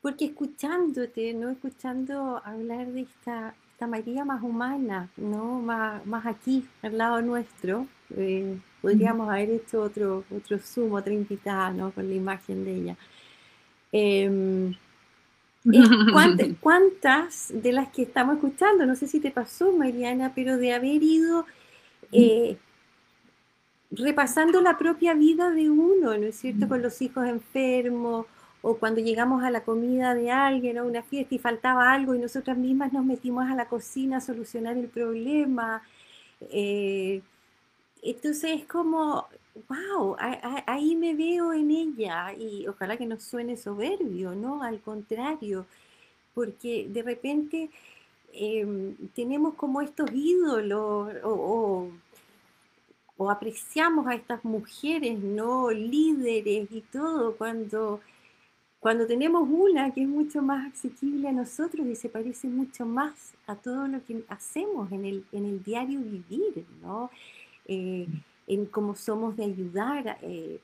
[0.01, 3.55] porque escuchándote, no escuchando hablar de esta
[3.87, 5.61] María más humana, ¿no?
[5.61, 7.87] Más, más aquí, al lado nuestro.
[8.17, 11.91] Eh, podríamos haber hecho otro, otro Zoom, otra invitada, ¿no?
[11.91, 12.97] Con la imagen de ella.
[13.93, 14.75] Em,
[16.61, 21.03] ¿cuántas, de las que estamos escuchando, no sé si te pasó, Mariana, pero de haber
[21.03, 21.47] ido
[22.11, 22.57] eh,
[23.91, 26.69] repasando la propia vida de uno, ¿no es cierto?
[26.69, 28.27] Con los hijos enfermos
[28.63, 32.19] o cuando llegamos a la comida de alguien o una fiesta y faltaba algo y
[32.19, 35.83] nosotras mismas nos metimos a la cocina a solucionar el problema.
[36.51, 37.23] Eh,
[38.03, 39.27] entonces es como,
[39.69, 40.17] wow,
[40.67, 44.63] ahí me veo en ella y ojalá que no suene soberbio, ¿no?
[44.63, 45.67] Al contrario,
[46.35, 47.71] porque de repente
[48.33, 51.91] em, tenemos como estos ídolos o,
[53.17, 55.71] o apreciamos a estas mujeres, ¿no?
[55.71, 58.01] Líderes y todo, cuando,
[58.83, 63.33] cuando tenemos una que es mucho más accesible a nosotros y se parece mucho más
[63.47, 67.09] a todo lo que hacemos en el, en el diario vivir, ¿no?
[67.69, 68.09] Eh,
[68.49, 70.59] en cómo somos de ayudar eh,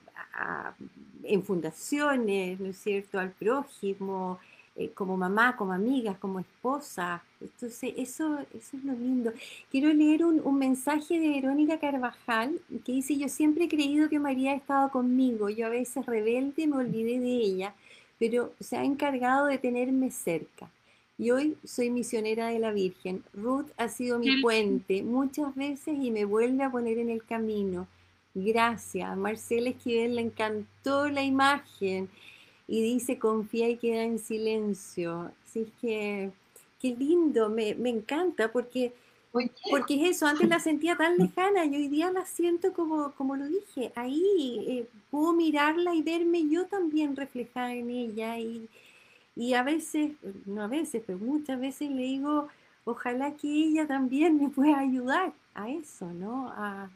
[1.23, 4.41] en fundaciones, ¿no es cierto?, al prójimo,
[4.75, 7.23] eh, como mamá, como amigas, como esposa.
[7.41, 9.33] Entonces, eso, eso es lo lindo.
[9.71, 14.19] Quiero leer un, un, mensaje de Verónica Carvajal que dice, yo siempre he creído que
[14.19, 17.75] María ha estado conmigo, yo a veces rebelde me olvidé de ella,
[18.19, 20.71] pero se ha encargado de tenerme cerca.
[21.17, 23.25] Y hoy soy misionera de la Virgen.
[23.33, 27.89] Ruth ha sido mi puente muchas veces y me vuelve a poner en el camino.
[28.35, 29.17] Gracias.
[29.17, 32.09] Marcela Esquivel le encantó la imagen
[32.69, 35.33] y dice confía y queda en silencio.
[35.45, 36.31] Así es que,
[36.81, 38.93] qué lindo, me, encanta porque,
[39.71, 43.37] porque es eso, antes la sentía tan lejana y hoy día la siento como, como
[43.37, 48.69] lo dije, ahí eh, puedo mirarla y verme yo también reflejada en ella y,
[49.37, 50.13] y a veces,
[50.47, 52.49] no a veces, pero muchas veces le digo,
[52.85, 56.49] ojalá que ella también me pueda ayudar a eso, ¿no?
[56.49, 56.91] A,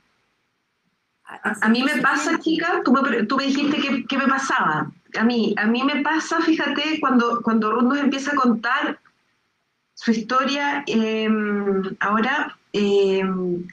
[1.25, 4.91] a, mí me pasa, chica, tú me, tú me dijiste que, me pasaba.
[5.19, 8.99] A mí, a mí me pasa, fíjate, cuando, cuando Ruth nos empieza a contar
[10.03, 13.65] su historia, em, ahora em,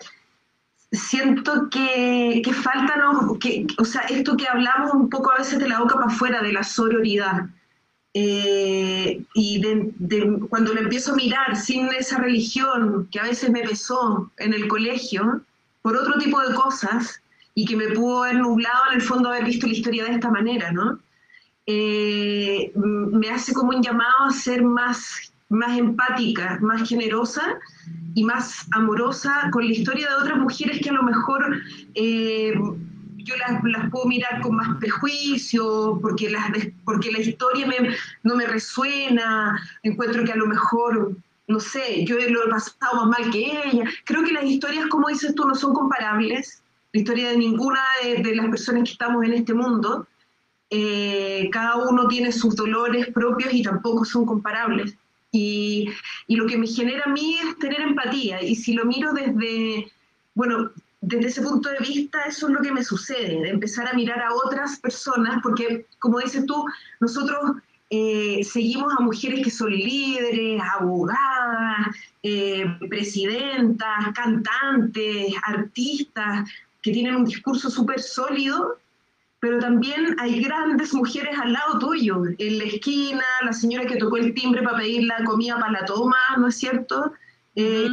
[0.91, 2.93] siento que, que falta,
[3.39, 6.41] que, o sea, esto que hablamos un poco a veces de la boca para afuera,
[6.43, 7.47] de la sororidad.
[8.13, 9.61] Eh, y
[10.49, 14.67] cuando lo empiezo a mirar sin esa religión que a veces me pesó en el
[14.67, 15.41] colegio,
[15.81, 17.21] por otro tipo de cosas,
[17.55, 20.29] y que me pudo haber nublado en el fondo haber visto la historia de esta
[20.29, 20.99] manera, ¿no?
[21.65, 27.59] Eh, me hace como un llamado a ser más, más empática, más generosa
[28.15, 31.62] y más amorosa con la historia de otras mujeres que a lo mejor
[31.95, 32.53] eh,
[33.17, 36.49] yo las, las, puedo mirar con más prejuicio, porque, las,
[36.85, 37.67] porque la historia
[38.23, 41.15] no me resuena, encuentro que a lo mejor,
[41.47, 43.83] no sé, yo lo he pasado más mal que ella.
[44.05, 48.35] Creo que las historias, como dices tú, no son comparables la historia de ninguna de,
[48.35, 50.07] las personas que estamos en este mundo.
[50.71, 54.95] Eh, cada uno tiene sus dolores propios y tampoco son comparables.
[55.31, 55.89] Y,
[56.27, 58.41] y, lo que me genera a mí es tener empatía.
[58.41, 59.91] Y si lo miro desde,
[60.33, 63.93] bueno, desde ese punto de vista, eso es lo que me sucede, de empezar a
[63.93, 66.65] mirar a otras personas, porque como dices tú,
[66.99, 67.39] nosotros
[67.89, 76.49] eh, seguimos a mujeres que son líderes, abogadas, eh, presidentas, cantantes, artistas,
[76.81, 78.77] que tienen un discurso súper sólido,
[79.39, 84.17] pero también hay grandes mujeres al lado tuyo, en la esquina, la señora que tocó
[84.17, 87.13] el timbre para pedir la comida para la toma, ¿no es cierto?
[87.56, 87.88] Eh,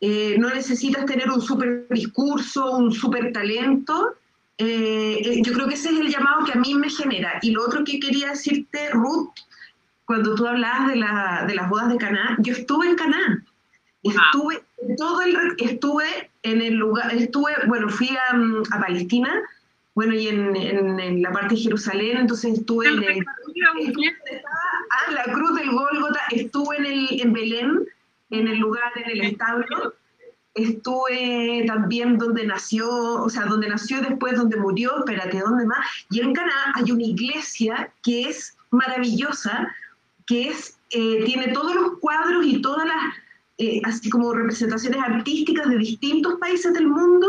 [0.00, 4.14] eh, no necesitas tener un súper discurso, un súper talento.
[4.56, 7.38] Eh, yo creo que ese es el llamado que a mí me genera.
[7.42, 9.30] Y lo otro que quería decirte, Ruth,
[10.06, 13.44] cuando tú hablabas de, la, de las bodas de Caná, yo estuve en Caná.
[14.02, 14.62] Estuve
[14.96, 19.42] todo el estuve en el lugar, estuve, bueno, fui a, mm, a Palestina,
[19.98, 25.56] bueno, y en, en, la parte de Jerusalén, entonces estuve en el, ah, la cruz
[25.56, 27.84] del Gólgota, estuve en, el, en Belén,
[28.30, 29.94] en el lugar, en el establo,
[30.54, 35.84] estuve también donde nació, o sea, donde nació después, donde murió, espérate, ¿dónde más?
[36.10, 39.66] Y en Caná hay una iglesia que es maravillosa,
[40.28, 43.14] que es, eh, tiene todos los cuadros y todas las
[43.60, 47.28] eh, así como representaciones artísticas de distintos países del mundo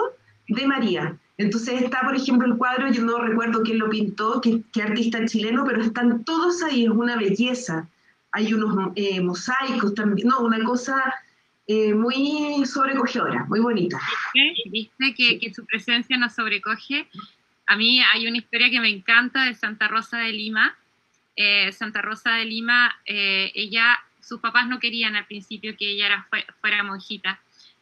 [0.50, 1.18] de María.
[1.40, 5.64] Entonces está, por ejemplo, el cuadro, yo no recuerdo quién lo pintó, qué, artista chileno,
[5.66, 7.88] pero están todos ahí, es una belleza.
[8.34, 11.02] Hay unos eh, mosaicos también, no, una cosa
[11.66, 13.98] eh, muy sobrecogedora, muy bonita.
[14.66, 17.08] ¿Viste, que, que, su presencia nos sobrecoge?
[17.68, 20.76] A mí hay una historia que me encanta de Santa Rosa de Lima.
[21.72, 23.98] Santa Rosa de Lima, ella
[24.30, 26.28] sus papás no querían al principio que ella era,
[26.62, 27.40] fuera monjita.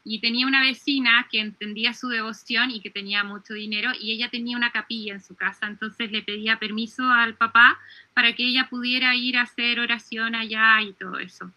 [0.09, 4.29] Y tenía una vecina que entendía su devoción y que tenía mucho dinero y ella
[4.29, 7.77] tenía una capilla en su casa, entonces le pedía permiso al papá
[8.13, 11.51] para que ella pudiera ir a hacer oración allá y todo eso.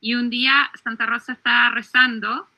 [0.00, 2.48] Y un día Santa Rosa estaba rezando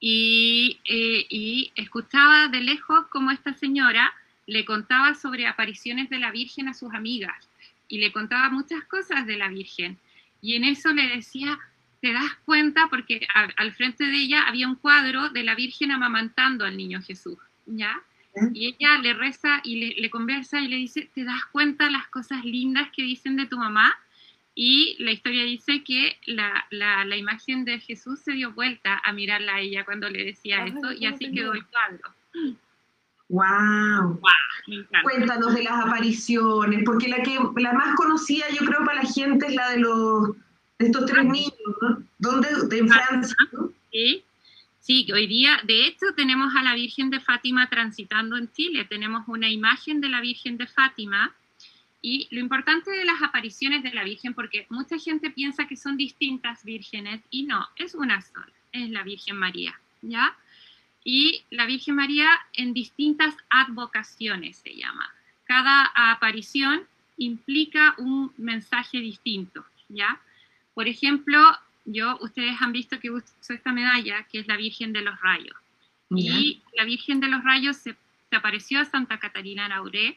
[0.00, 4.12] y, eh, y escuchaba de lejos cómo esta señora
[4.46, 7.48] le contaba sobre apariciones de la Virgen a sus amigas
[7.86, 9.98] y le contaba muchas cosas de la Virgen.
[10.42, 11.58] Y en eso le decía,
[12.00, 16.64] te das cuenta, porque al, frente de ella había un cuadro de la Virgen amamantando
[16.64, 18.00] al niño Jesús, ¿ya?
[18.52, 22.44] Y ella le reza y le, conversa y le dice, ¿te das cuenta las cosas
[22.44, 23.98] lindas que dicen de tu mamá?
[24.54, 29.54] Y la historia dice que la, la, imagen de Jesús se dio vuelta a mirarla
[29.54, 32.14] a ella cuando le decía esto y así quedó el cuadro.
[33.28, 34.20] Wow.
[35.02, 39.46] Cuéntanos de las apariciones, porque la que la más conocida yo creo para la gente
[39.46, 40.30] es la de los
[40.78, 42.02] estos tres niños, ¿no?
[42.18, 42.48] ¿Dónde?
[42.68, 43.72] De Francia, ¿no?
[43.92, 44.24] Sí.
[44.80, 48.86] Sí, hoy día, de hecho, tenemos a la Virgen de Fátima transitando en Chile.
[48.86, 51.34] Tenemos una imagen de la Virgen de Fátima.
[52.00, 55.96] Y lo importante de las apariciones de la Virgen, porque mucha gente piensa que son
[55.96, 60.34] distintas vírgenes, y no, es una sola, es la Virgen María, ¿ya?
[61.04, 65.12] Y la Virgen María en distintas advocaciones se llama.
[65.44, 66.82] Cada aparición
[67.16, 70.20] implica un mensaje distinto, ¿ya?
[70.78, 71.40] Por ejemplo,
[71.86, 75.56] yo, ustedes han visto que uso esta medalla, que es la Virgen de los Rayos.
[76.08, 77.96] Y la Virgen de los Rayos se,
[78.30, 80.16] apareció a Santa Catarina Nauré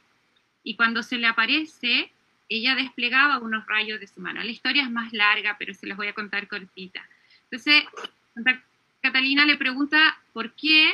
[0.64, 2.12] y cuando se le aparece,
[2.48, 4.44] ella desplegaba unos rayos de su mano.
[4.44, 7.10] La historia es más larga, pero se las voy a contar cortita.
[7.50, 7.84] Entonces,
[8.36, 8.64] Santa
[9.02, 10.94] Catalina le pregunta por qué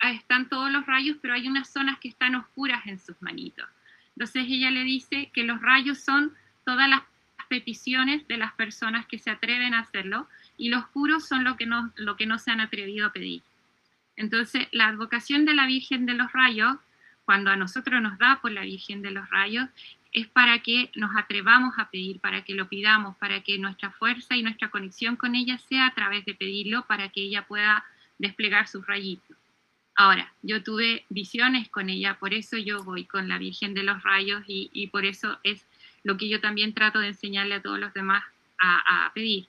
[0.00, 3.68] están todos los rayos, pero hay unas zonas que están oscuras en sus manitos.
[4.16, 7.02] Entonces ella le dice que los rayos son todas las
[7.46, 11.66] peticiones de las personas que se atreven a hacerlo y los puros son lo que
[11.66, 13.42] no, lo que no se han atrevido a pedir.
[14.16, 16.76] Entonces, la advocación de la Virgen de los Rayos,
[17.24, 19.68] cuando a nosotros nos da por la Virgen de los Rayos,
[20.12, 24.34] es para que nos atrevamos a pedir, para que lo pidamos, para que nuestra fuerza
[24.34, 27.84] y nuestra conexión con ella sea a través de pedirlo, para que ella pueda
[28.18, 29.36] desplegar sus rayitos.
[29.94, 34.02] Ahora, yo tuve visiones con ella, por eso yo voy con la Virgen de los
[34.02, 35.66] Rayos y, y por eso es
[36.06, 38.22] lo que yo también trato de enseñarle a todos los demás
[38.58, 39.48] a, pedir.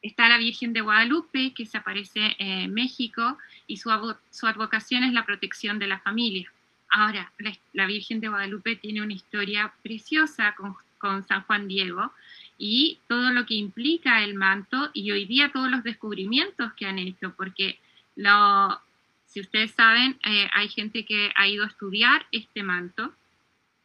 [0.00, 3.90] Está la Virgen de Guadalupe, que se aparece en México, y su,
[4.30, 6.50] su advocación es la protección de la familia.
[6.88, 7.32] Ahora,
[7.72, 12.12] la, Virgen de Guadalupe tiene una historia preciosa con, con, San Juan Diego
[12.58, 17.00] y todo lo que implica el manto y hoy día todos los descubrimientos que han
[17.00, 17.80] hecho, porque
[18.14, 18.80] lo,
[19.26, 23.12] si ustedes saben, eh, hay gente que ha ido a estudiar este manto,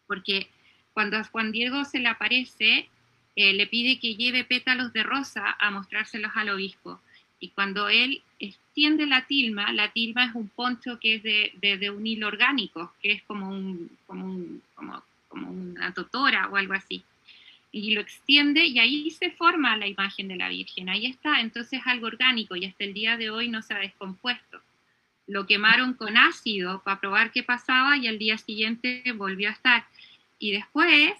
[0.05, 0.51] porque
[0.97, 2.89] cuando a Juan Diego se le aparece,
[3.35, 6.99] eh, le pide que lleve pétalos de rosa a mostrárselos al obispo.
[7.39, 12.07] Y cuando él extiende la tilma, la tilma es un poncho que es de, un
[12.07, 14.59] hilo orgánico, que es como, un, como,
[15.27, 17.03] como, una totora o algo así.
[17.71, 20.89] Y lo extiende y ahí se forma la imagen de la Virgen.
[20.89, 24.61] Ahí está, entonces algo orgánico y hasta el día de hoy no se ha descompuesto.
[25.27, 29.85] Lo quemaron con ácido para probar qué pasaba y al día siguiente volvió a estar.
[30.39, 31.13] Y después,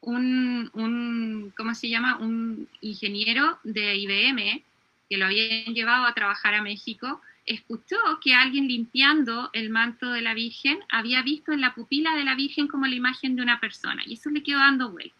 [0.00, 2.18] un, un, ¿cómo se llama?
[2.18, 4.62] Un ingeniero de IBM,
[5.08, 10.22] que lo habían llevado a trabajar a México, escuchó que alguien limpiando el manto de
[10.22, 13.58] la Virgen había visto en la pupila de la Virgen como la imagen de una
[13.60, 15.16] persona, y eso le quedó dando vuelta.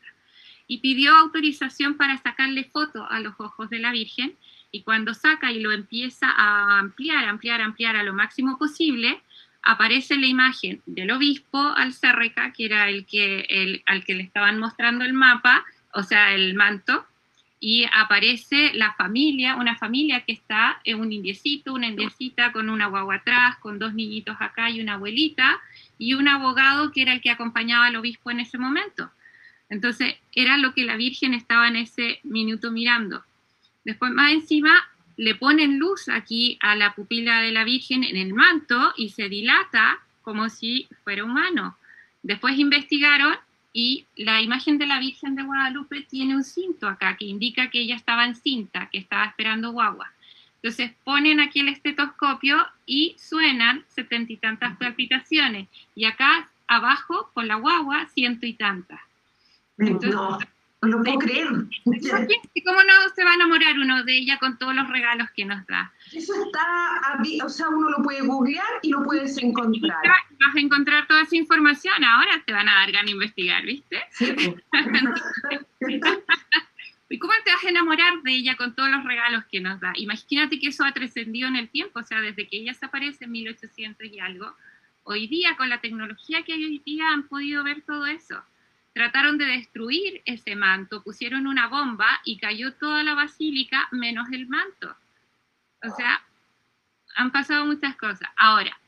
[0.66, 4.36] Y pidió autorización para sacarle foto a los ojos de la Virgen,
[4.70, 9.20] y cuando saca y lo empieza a ampliar, ampliar, ampliar a lo máximo posible,
[9.62, 14.58] aparece la imagen del obispo Alcerreca, que era el que, el, al que le estaban
[14.58, 17.06] mostrando el mapa, o sea, el manto,
[17.62, 22.86] y aparece la familia, una familia que está en un indiecito, una indiecita con una
[22.86, 25.60] guagua atrás, con dos niñitos acá y una abuelita,
[25.98, 29.10] y un abogado que era el que acompañaba al obispo en ese momento.
[29.68, 33.22] Entonces, era lo que la Virgen estaba en ese minuto mirando.
[33.84, 34.88] Después, más encima,
[35.20, 39.28] le ponen luz aquí a la pupila de la Virgen en el manto y se
[39.28, 41.76] dilata como si fuera humano.
[42.22, 43.36] Después investigaron
[43.70, 47.80] y la imagen de la Virgen de Guadalupe tiene un cinto acá que indica que
[47.80, 50.10] ella estaba en cinta, que estaba esperando guagua.
[50.62, 52.56] Entonces ponen aquí el estetoscopio
[52.86, 55.68] y suenan setenta y tantas palpitaciones.
[55.94, 59.00] Y acá abajo, con la guagua, ciento y tantas.
[59.76, 60.48] Entonces,
[60.82, 61.46] no lo puedo creer.
[61.48, 65.66] ¿Cómo no se va a enamorar uno de ella con todos los regalos que nos
[65.66, 65.92] da?
[66.12, 69.98] Eso está, o sea, uno lo puede googlear y lo puedes encontrar.
[70.02, 74.02] Vas a encontrar toda esa información, ahora te van a dar ganas de investigar, ¿viste?
[74.10, 74.34] Sí.
[77.12, 79.92] ¿Y cómo te vas a enamorar de ella con todos los regalos que nos da?
[79.96, 83.24] Imagínate que eso ha trascendido en el tiempo, o sea, desde que ella se aparece
[83.24, 84.54] en 1800 y algo,
[85.02, 88.42] hoy día con la tecnología que hay hoy día han podido ver todo eso
[88.92, 94.48] trataron de destruir ese manto, pusieron una bomba y cayó toda la basílica menos el
[94.48, 94.96] manto.
[95.82, 96.22] O sea,
[97.16, 98.28] han pasado muchas cosas.
[98.36, 98.78] Ahora,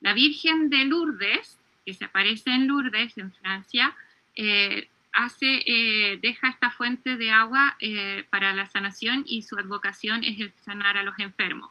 [0.00, 3.96] la Virgen de Lourdes, que se aparece en Lourdes, en Francia,
[4.34, 10.22] eh, hace, eh, deja esta fuente de agua eh, para la sanación y su advocación
[10.24, 11.70] es el sanar a los enfermos.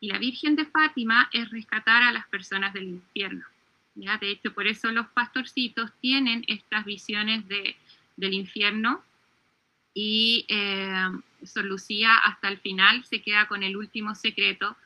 [0.00, 3.44] Y la Virgen de Fátima es rescatar a las personas del infierno.
[3.94, 7.76] De hecho, por eso los pastorcitos tienen estas visiones de,
[8.16, 9.02] del infierno
[9.94, 11.08] y eh,
[11.44, 14.76] Sor Lucía hasta el final se queda con el último secreto,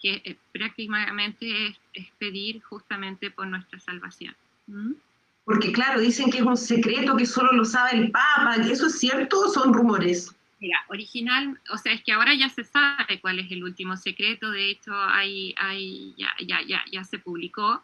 [0.00, 4.34] que eh, prácticamente es, pedir justamente por nuestra salvación.
[4.66, 4.92] ¿Mm?
[5.44, 8.98] Porque claro, dicen que es un secreto que solo lo sabe el Papa, ¿eso es
[8.98, 10.34] cierto o son rumores?
[10.58, 14.50] Mira, original, o sea, es que ahora ya se sabe cuál es el último secreto,
[14.50, 17.82] de hecho hay, hay, ya, ya, ya, ya se publicó.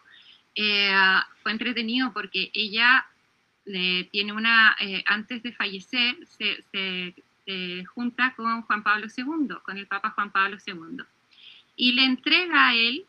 [0.55, 0.93] Eh,
[1.43, 3.07] fue entretenido porque ella
[3.67, 7.15] eh, tiene una, eh, antes de fallecer, se, se
[7.87, 11.05] junta con Juan Pablo II, con el Papa Juan Pablo II,
[11.77, 13.05] y le entrega a él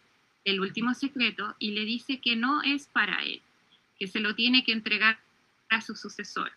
[0.46, 3.42] el último secreto y le dice que no es para él,
[4.00, 5.20] que se lo tiene que entregar
[5.70, 6.52] a su sucesor.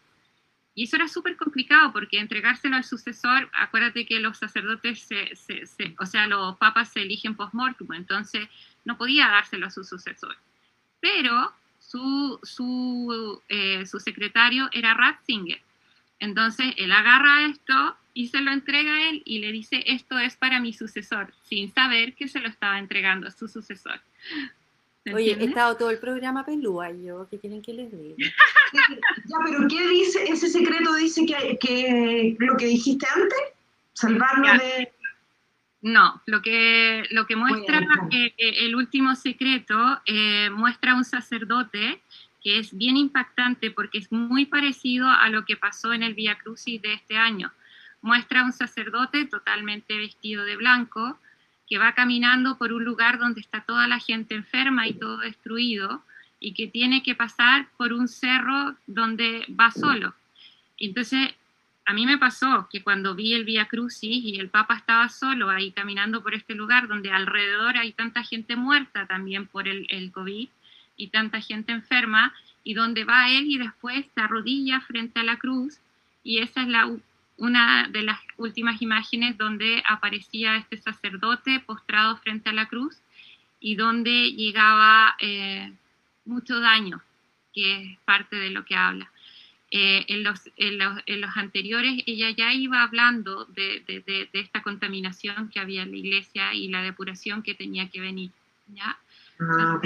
[0.75, 5.95] Y eso era súper complicado porque entregárselo al sucesor, acuérdate que los sacerdotes, se, se,
[5.99, 8.47] o sea, los papas se eligen post-mortem, entonces
[8.85, 10.37] no podía dárselo a su sucesor.
[11.07, 15.61] Pero su, su, eh, su secretario era Ratzinger.
[16.19, 20.37] Entonces él agarra esto y se lo entrega a él y le dice, esto es
[20.37, 24.01] para mi sucesor, sin saber que se lo estaba entregando a su sucesor.
[25.15, 28.17] Oye, he estado todo el programa pelúa, yo, ¿qué quieren que les diga?
[28.73, 30.25] ya, pero ¿qué dice?
[30.25, 33.39] ¿Ese secreto dice que, que lo que dijiste antes?
[33.93, 34.93] ¿Salvarnos de...?
[35.87, 37.81] No, lo que, lo que muestra
[38.11, 42.03] eh, el último secreto eh, muestra un sacerdote
[42.43, 46.39] que es bien impactante porque es muy parecido a lo que pasó en el Via
[46.39, 47.53] Crucis de este año.
[48.03, 51.21] Muestra un sacerdote totalmente vestido de blanco,
[51.69, 56.03] que va caminando por un lugar donde está toda la gente enferma y todo destruido
[56.41, 60.15] y que tiene que pasar por un cerro donde va solo.
[60.79, 61.33] Entonces,
[61.87, 65.51] a mí me pasó que cuando vi el Vía Crucis y el Papa estaba solo
[65.51, 70.11] ahí caminando por este lugar donde alrededor hay tanta gente muerta también por el, el
[70.11, 70.49] COVID
[70.97, 72.35] y tanta gente enferma,
[72.65, 75.79] y donde va él y después se arrodilla frente a la cruz,
[76.25, 76.91] y esa es la
[77.39, 82.97] una de las últimas imágenes donde aparecía este sacerdote postrado frente a la cruz
[83.61, 85.71] y donde llegaba eh,
[86.25, 87.03] mucho daño,
[87.53, 89.11] que es parte de lo que habla.
[89.73, 90.79] Eh, en, los, en,
[91.21, 96.55] los, anteriores ella ya iba hablando de, de, esta contaminación que había en la iglesia
[96.55, 98.31] y la depuración que tenía que venir.
[98.69, 98.97] ¿ya?
[99.41, 99.81] Ah,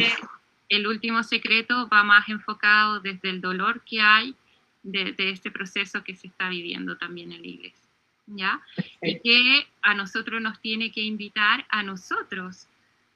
[0.68, 4.34] el último secreto va más enfocado desde el dolor que hay
[4.82, 7.88] de, este proceso que se está viviendo también en la iglesia.
[8.26, 8.60] ¿ya?
[9.02, 12.68] Y que a nosotros nos tiene que invitar a nosotros,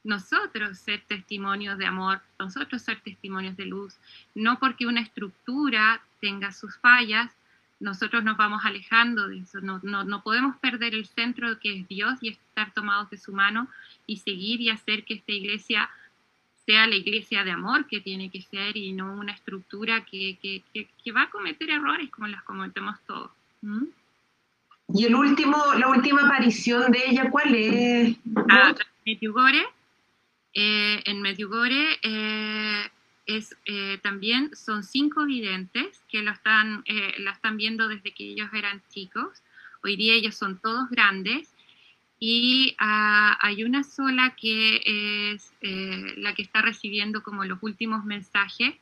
[0.04, 3.96] nosotros ser testimonios de amor, nosotros ser testimonios de luz,
[4.34, 7.30] no porque una estructura tenga sus fallas,
[7.80, 11.88] nosotros nos vamos alejando de eso, no, no, no podemos perder el centro que es
[11.88, 13.66] Dios y estar tomados de su mano
[14.06, 15.90] y seguir y hacer que esta iglesia
[16.66, 20.62] sea la iglesia de amor que tiene que ser y no una estructura que, que,
[20.72, 23.30] que, va a cometer errores como las cometemos todos.
[24.94, 28.16] Y el último, la última aparición de ella, ¿cuál es?
[28.48, 28.74] Ah,
[29.04, 29.64] Medjugorje.
[30.54, 32.90] Eh, en Medjugorje eh,
[33.26, 38.24] es, eh, también son cinco videntes que lo están, eh, la están viendo desde que
[38.24, 39.42] ellos eran chicos.
[39.82, 41.54] Hoy día ellos son todos grandes
[42.18, 48.04] y ah, hay una sola que es eh, la que está recibiendo como los últimos
[48.04, 48.74] mensajes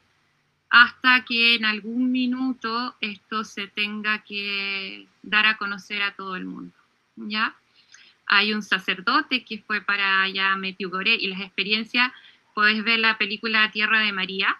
[0.70, 6.46] hasta que en algún minuto esto se tenga que dar a conocer a todo el
[6.46, 6.72] mundo.
[7.16, 7.54] ¿ya?
[8.34, 12.10] Hay un sacerdote que fue para allá Metiugoré y las experiencias,
[12.54, 14.56] puedes ver la película Tierra de María,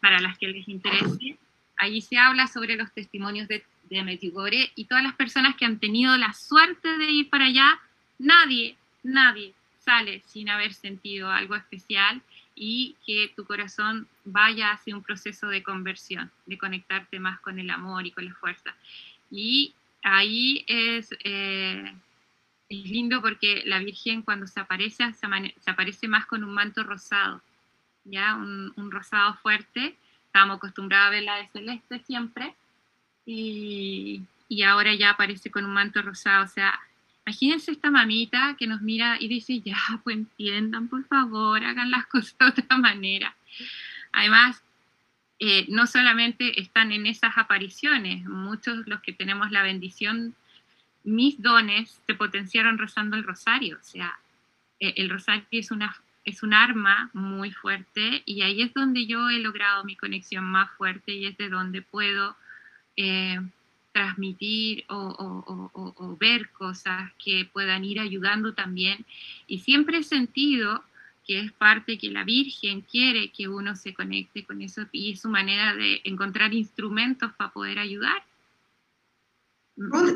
[0.00, 1.38] para las que les interese.
[1.78, 5.78] Allí se habla sobre los testimonios de de Medjugorje y todas las personas que han
[5.78, 7.78] tenido la suerte de ir para allá,
[8.18, 12.20] nadie, nadie sale sin haber sentido algo especial
[12.54, 17.70] y que tu corazón vaya hacia un proceso de conversión, de conectarte más con el
[17.70, 18.74] amor y con la fuerza.
[19.30, 19.74] Y
[20.06, 21.92] ahí es, eh,
[22.68, 27.42] es lindo porque la Virgen cuando se aparece, se, aparece más con un manto rosado,
[28.04, 28.36] ¿ya?
[28.36, 29.96] Un, un rosado fuerte.
[30.26, 32.54] Estábamos acostumbrados a verla de celeste siempre,
[33.26, 34.22] y,
[34.64, 36.44] ahora ya aparece con un manto rosado.
[36.44, 36.78] O sea,
[37.26, 42.06] imagínense esta mamita que nos mira y dice, ya, pues entiendan, por favor, hagan las
[42.12, 43.36] cosas de otra manera.
[44.12, 44.62] Además,
[45.38, 50.34] eh, no solamente están en esas apariciones, muchos los que tenemos la bendición,
[51.04, 53.78] mis dones se potenciaron rezando el rosario.
[53.80, 54.18] O sea,
[54.80, 59.30] eh, el rosario es una es un arma muy fuerte y ahí es donde yo
[59.30, 62.36] he logrado mi conexión más fuerte y es de donde puedo
[62.96, 63.40] eh,
[63.92, 69.06] transmitir o, ver cosas que puedan ir ayudando también.
[69.46, 70.82] Y siempre he sentido
[71.26, 75.20] que es parte que la Virgen quiere que uno se conecte con eso y es
[75.20, 78.22] su manera de encontrar instrumentos para poder ayudar.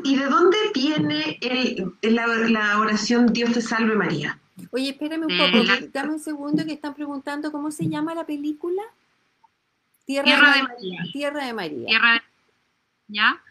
[0.03, 4.39] ¿y de dónde viene el, la, oración Dios te salve María?
[4.71, 8.81] Oye, espérame un poco, dame un segundo que están preguntando cómo se llama la película.
[10.05, 11.03] Tierra, de, María.
[11.13, 11.85] Tierra de María.
[11.85, 12.21] Tierra de
[13.07, 13.41] ¿Ya?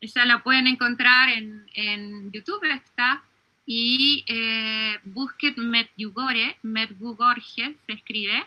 [0.00, 3.24] Esa la pueden encontrar en, en YouTube, está.
[3.72, 8.44] Y eh, busquen Medjugorje, Medjugorje se escribe,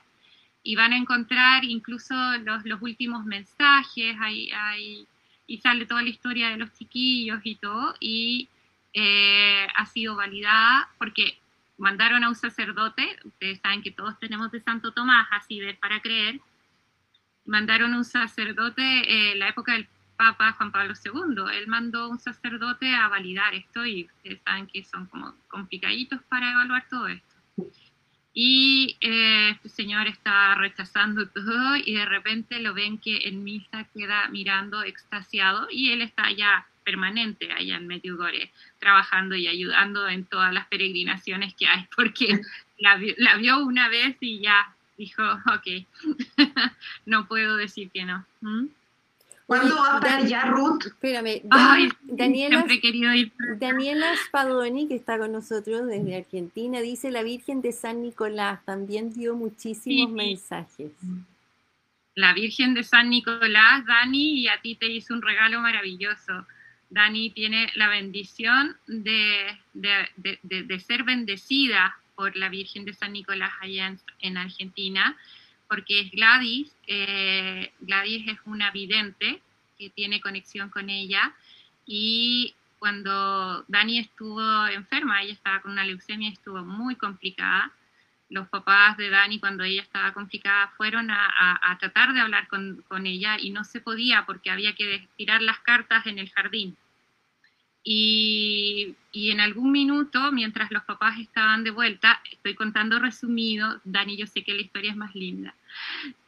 [0.64, 5.08] y van a encontrar incluso los, los últimos mensajes, hay, hay,
[5.48, 8.50] y sale toda la historia de los chiquillos y todo, y
[8.94, 11.40] eh, ha sido validada porque
[11.78, 16.02] mandaron a un sacerdote, ustedes saben que todos tenemos de Santo Tomás, así ver para
[16.02, 16.42] creer,
[17.46, 19.88] mandaron un sacerdote en la época del
[20.24, 21.44] Papa Juan Pablo II.
[21.54, 26.50] Él mandó un sacerdote a validar esto y ustedes saben que son como complicaditos para
[26.50, 27.36] evaluar todo esto.
[28.34, 33.86] Y eh, este señor está rechazando todo y de repente lo ven que en misa
[33.94, 40.24] queda mirando extasiado y él está ya permanente allá en Medjugorje, trabajando y ayudando en
[40.24, 42.40] todas las peregrinaciones que hay, porque
[42.78, 45.22] la, la vio una vez y ya dijo,
[45.54, 45.86] ok,
[47.06, 48.26] no puedo decir que no.
[48.40, 48.68] ¿Mm?
[49.46, 50.86] ¿Cuándo va a estar ya Ruth?
[50.86, 51.42] Espérame,
[52.04, 52.66] Daniela,
[53.58, 59.14] Daniela Spadoni, que está con nosotros desde Argentina, dice la Virgen de San Nicolás también
[59.14, 60.92] dio muchísimos mensajes.
[62.16, 66.46] La Virgen de San Nicolás, Dani, y a ti te hizo un regalo maravilloso.
[66.90, 73.96] Dani tiene la bendición de, de ser bendecida por la Virgen de San Nicolás allá
[74.20, 75.18] en, Argentina,
[75.68, 79.42] porque es Gladys, eh, Gladys es una vidente
[79.78, 81.34] que tiene conexión con ella
[81.86, 87.72] y cuando Dani estuvo enferma, ella estaba con una leucemia, estuvo muy complicada.
[88.30, 93.06] Los papás de Dani, cuando ella estaba complicada, fueron a, tratar de hablar con, con,
[93.06, 96.76] ella y no se podía porque había que tirar las cartas en el jardín.
[97.84, 104.26] Y, en algún minuto, mientras los papás estaban de vuelta, estoy contando resumido, Dani, yo
[104.26, 105.54] sé que la historia es más linda.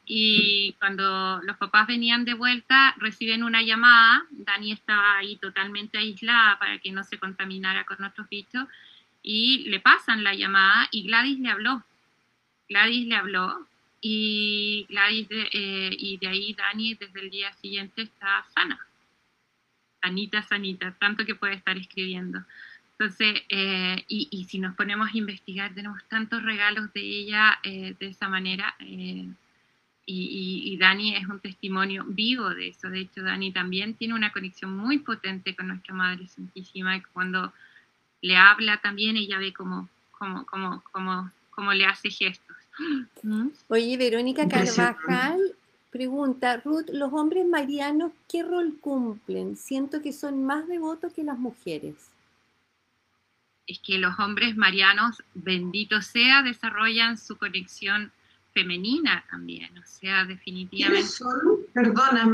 [0.04, 6.58] Y cuando los papás venían de vuelta, reciben una llamada, Dani estaba ahí totalmente aislada
[6.58, 8.66] para que no se contaminara con otros bichos,
[9.22, 11.82] y le pasan la llamada y Gladys le habló.
[12.68, 13.66] Gladys le habló
[14.00, 18.85] y Gladys eh, y de ahí Dani desde el día siguiente está sana
[20.06, 22.44] sanita, sanita, tanto que puede estar escribiendo.
[22.92, 28.06] Entonces, eh, y, si nos ponemos a investigar, tenemos tantos regalos de ella eh, de
[28.06, 28.74] esa manera.
[28.80, 29.28] Eh,
[30.06, 32.88] y, Dani es un testimonio vivo de eso.
[32.88, 36.96] De hecho, Dani también tiene una conexión muy potente con nuestra Madre Santísima.
[36.96, 37.52] Y cuando
[38.22, 42.56] le habla también, ella ve cómo, cómo, cómo, cómo, cómo le hace gestos.
[43.68, 45.40] Oye, Verónica Carvajal
[45.96, 49.56] Pregunta, Ruth, ¿los hombres marianos qué rol cumplen?
[49.56, 52.10] Siento que son más devotos que las mujeres.
[53.66, 58.12] Es que los hombres marianos, bendito sea, desarrollan su conexión
[58.52, 61.08] femenina también, o sea, definitivamente.
[61.08, 61.40] Son?
[61.72, 62.30] Perdona,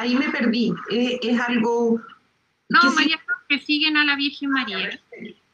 [0.00, 0.74] ahí me perdí.
[0.90, 2.00] ¿Es, algo...
[2.68, 5.00] No, marianos que siguen a la Virgen María,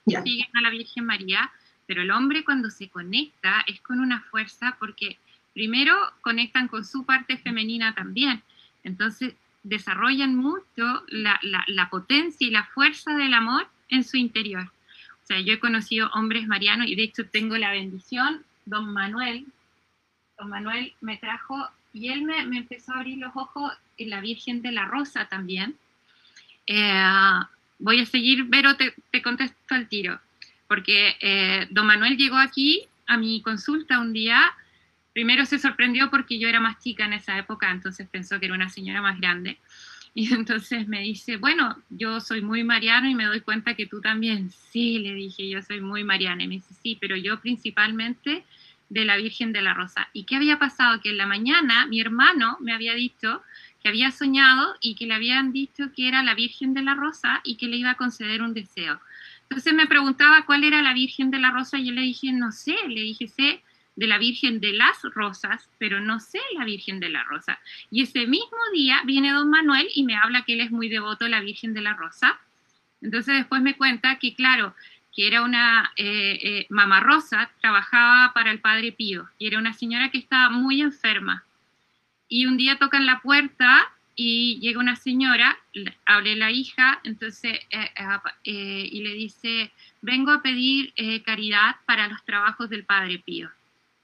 [0.06, 1.52] siguen a la Virgen María,
[1.86, 5.18] pero el hombre cuando se conecta es con una fuerza porque
[5.52, 8.42] primero conectan con su parte femenina también.
[8.84, 14.70] Entonces desarrollan mucho la, potencia y la fuerza del amor en su interior.
[15.22, 19.46] O sea, yo he conocido hombres marianos y de hecho tengo la bendición, don Manuel,
[20.38, 24.62] don Manuel me trajo y él me, empezó a abrir los ojos en la Virgen
[24.62, 25.76] de la Rosa también.
[26.66, 27.40] Eh,
[27.78, 30.20] voy a seguir, pero te, contesto al tiro,
[30.66, 34.52] porque eh, don Manuel llegó aquí a mi consulta un día
[35.12, 38.54] primero se sorprendió porque yo era más chica en esa época, entonces pensó que era
[38.54, 39.58] una señora más grande.
[40.14, 44.02] Y entonces me dice, bueno, yo soy muy mariano y me doy cuenta que tú
[44.02, 44.50] también.
[44.50, 46.42] Sí, le dije, yo soy muy mariana.
[46.42, 48.44] Y me dice, sí, pero yo principalmente
[48.90, 50.10] de la Virgen de la Rosa.
[50.12, 51.00] ¿Y qué había pasado?
[51.00, 53.42] Que en la mañana mi hermano me había dicho
[53.82, 57.40] que había soñado y que le habían dicho que era la Virgen de la Rosa
[57.42, 59.00] y que le iba a conceder un deseo.
[59.48, 62.52] Entonces me preguntaba cuál era la Virgen de la Rosa y yo le dije, no
[62.52, 63.62] sé, le dije, sé
[63.94, 67.58] de la Virgen de las Rosas, pero no sé la Virgen de la Rosa.
[67.90, 71.26] Y ese mismo día viene don Manuel y me habla que él es muy devoto
[71.26, 72.40] a la Virgen de la Rosa.
[73.02, 74.74] Entonces después me cuenta que, claro,
[75.14, 79.74] que era una eh, eh, mamá Rosa, trabajaba para el Padre Pío, y era una
[79.74, 81.44] señora que estaba muy enferma.
[82.28, 85.58] Y un día tocan la puerta y llega una señora,
[86.06, 89.70] abre la hija, entonces, eh, y le dice,
[90.00, 93.50] vengo a pedir caridad para los trabajos del Padre Pío.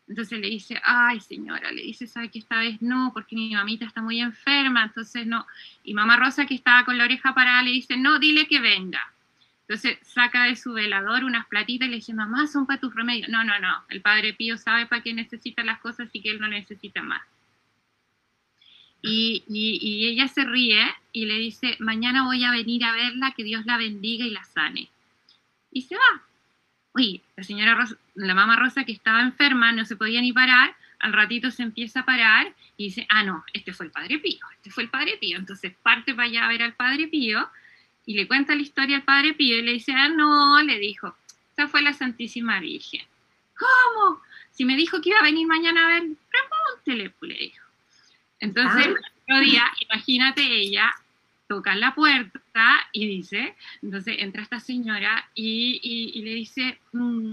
[0.08, 3.10] Entonces le dice, ay señora, le dice, ¿sabe que esta vez no?
[3.12, 5.46] Porque mi mamita está muy enferma, entonces no.
[5.84, 9.12] Y mamá Rosa, que estaba con la oreja parada, le dice, no, dile que venga.
[9.68, 13.28] Entonces saca de su velador unas platitas y le dice, mamá, son para tus remedios.
[13.28, 16.40] No, no, no, el padre Pío sabe para qué necesita las cosas y que él
[16.40, 17.22] no necesita más.
[19.02, 20.82] Y, y, ella se ríe
[21.12, 24.42] y le dice, mañana voy a venir a verla, que Dios la bendiga y la
[24.44, 24.88] sane.
[25.70, 26.27] Y se va.
[26.92, 30.74] Oye, la señora Rosa, la mamá Rosa que estaba enferma, no se podía ni parar,
[31.00, 34.40] al ratito se empieza a parar y dice, ah, no, este fue el Padre Pío,
[34.56, 35.38] este fue el Padre Pío.
[35.38, 37.48] Entonces parte para allá a ver al Padre Pío
[38.06, 41.16] y le cuenta la historia al Padre Pío y le dice, ah, no, le dijo,
[41.52, 43.04] esa fue la Santísima Virgen.
[43.56, 44.22] ¿Cómo?
[44.50, 47.66] Si me dijo que iba a venir mañana a ver, pregúntele, le dijo.
[48.40, 48.90] Entonces, ah.
[48.90, 50.92] el otro día, imagínate ella,
[51.48, 57.32] toca la puerta y dice, entonces entra esta señora y, le dice, mm,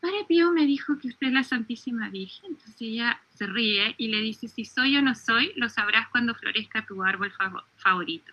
[0.00, 2.50] Padre Pío me dijo que usted es la Santísima Virgen.
[2.50, 6.34] Entonces ella se ríe y le dice, si soy o no soy, lo sabrás cuando
[6.34, 7.32] florezca tu árbol
[7.76, 8.32] favorito.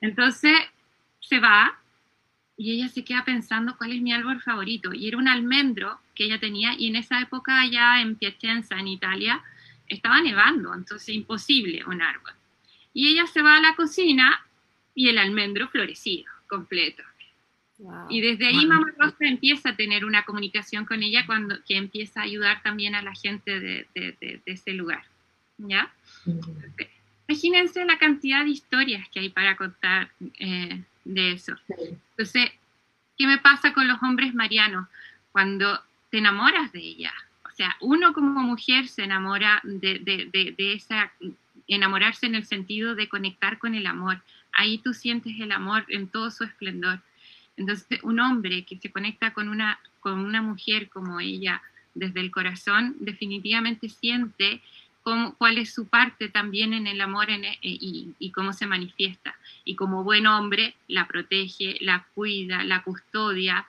[0.00, 0.52] Entonces
[1.20, 1.78] se va
[2.56, 4.92] y ella se queda pensando cuál es mi árbol favorito.
[4.92, 8.88] Y era un almendro que ella tenía y en esa época allá en Piacenza, en
[8.88, 9.42] Italia,
[9.88, 12.32] estaba nevando, entonces imposible un árbol.
[12.96, 14.42] Y ella se va a la cocina
[14.94, 17.02] y el almendro florecido, completo.
[18.08, 22.20] Y desde ahí Mamá Rosa empieza a tener una comunicación con ella cuando, que empieza
[22.20, 25.04] a ayudar también a la gente de, de, ese lugar.
[25.58, 25.92] ¿Ya?
[27.28, 31.52] Imagínense la cantidad de historias que hay para contar eh, de eso.
[32.12, 32.50] Entonces,
[33.18, 34.88] ¿qué me pasa con los hombres marianos?
[35.32, 37.12] Cuando te enamoras de ella.
[37.44, 39.98] O sea, uno como mujer se enamora de,
[40.56, 41.12] de esa,
[41.74, 44.22] enamorarse en el sentido de conectar con el amor.
[44.52, 47.00] Ahí tú sientes el amor en todo su esplendor.
[47.56, 51.62] Entonces, un hombre que se conecta con una, con una mujer como ella
[51.94, 54.60] desde el corazón, definitivamente siente
[55.38, 59.36] cuál es su parte también en el amor e, y, cómo se manifiesta.
[59.64, 63.66] Y como buen hombre la protege, la cuida, la custodia.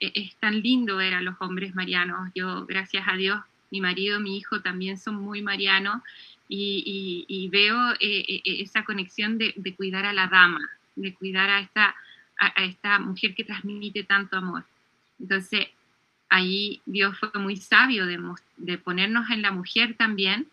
[0.00, 2.30] E, es tan lindo ver a los hombres marianos.
[2.34, 3.40] Yo, gracias a Dios,
[3.70, 6.02] mi marido, mi hijo también son muy marianos
[6.52, 10.60] y, veo eh, eh, esa conexión de, cuidar a la dama,
[10.96, 11.94] de cuidar a esta,
[12.38, 14.64] a esta mujer que transmite tanto amor.
[15.20, 15.68] Entonces,
[16.28, 18.18] ahí Dios fue muy sabio de,
[18.56, 20.46] de ponernos en la mujer también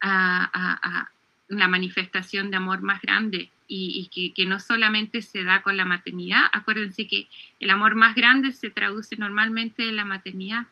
[0.00, 1.08] a,
[1.48, 6.44] la manifestación de amor más grande y, que, no solamente se da con la maternidad.
[6.52, 7.28] Acuérdense que
[7.58, 10.66] el amor más grande se traduce normalmente en la maternidad.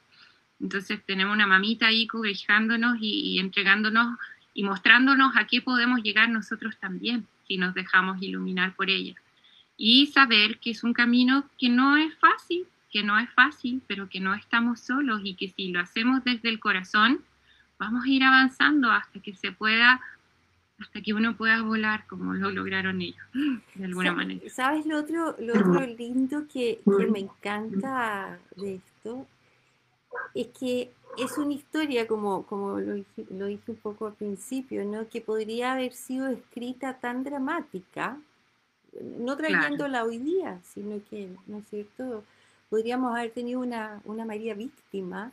[0.60, 4.18] Entonces tenemos una mamita ahí cobijándonos y, entregándonos
[4.58, 9.14] y mostrándonos a qué podemos llegar nosotros también si nos dejamos iluminar por ella.
[9.76, 14.08] Y saber que es un camino que no es fácil, que no es fácil, pero
[14.08, 17.20] que no estamos solos y que si lo hacemos desde el corazón,
[17.78, 20.00] vamos a ir avanzando hasta que se pueda,
[20.80, 23.24] hasta que uno pueda volar como lo lograron ellos,
[23.76, 24.40] de alguna manera.
[24.50, 29.24] ¿Sabes lo otro, lo otro lindo que, que me encanta de esto?
[30.34, 35.08] Es que es una historia, como, como lo, lo, dije un poco al principio, ¿no?
[35.08, 38.18] que podría haber sido escrita tan dramática,
[39.18, 42.24] no trayéndola hoy día, sino que, ¿no es cierto?,
[42.70, 45.32] podríamos haber tenido una, una María víctima,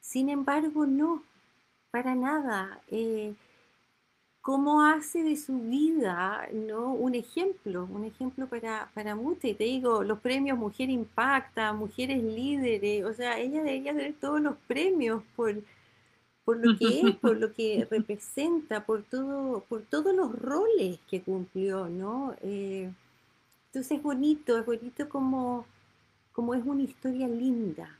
[0.00, 1.22] sin embargo, no,
[1.90, 2.80] para nada.
[2.90, 3.34] Eh,
[4.42, 6.94] ¿Cómo hace de su vida ¿no?
[6.94, 7.86] un ejemplo?
[7.90, 9.56] Un ejemplo para, para muchos.
[9.56, 14.56] te digo, los premios Mujer Impacta, Mujeres Líderes, o sea, ella debería tener todos los
[14.66, 15.54] premios por,
[16.44, 21.20] por lo que es, por lo que representa, por, todo, por todos los roles que
[21.20, 22.34] cumplió, ¿no?
[22.42, 22.90] Eh,
[23.66, 25.66] entonces es bonito, es bonito como,
[26.32, 27.96] como es una historia linda,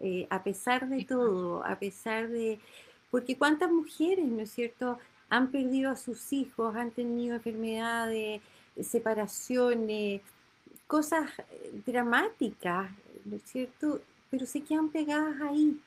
[0.00, 2.60] eh, a pesar de todo, a pesar de,
[3.10, 4.98] porque cuántas mujeres, ¿no es cierto?,
[5.30, 8.40] han perdido a sus hijos, han tenido enfermedades,
[8.80, 10.22] separaciones,
[10.86, 12.90] cosas eh, dramáticas,
[13.24, 14.00] ¿no es cierto?
[14.30, 15.78] Pero se quedan pegadas ahí,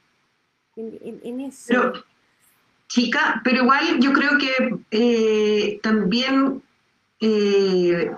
[0.76, 1.94] en, eso.
[2.88, 6.62] Chica, pero igual yo creo que eh, también,
[7.20, 8.12] eh,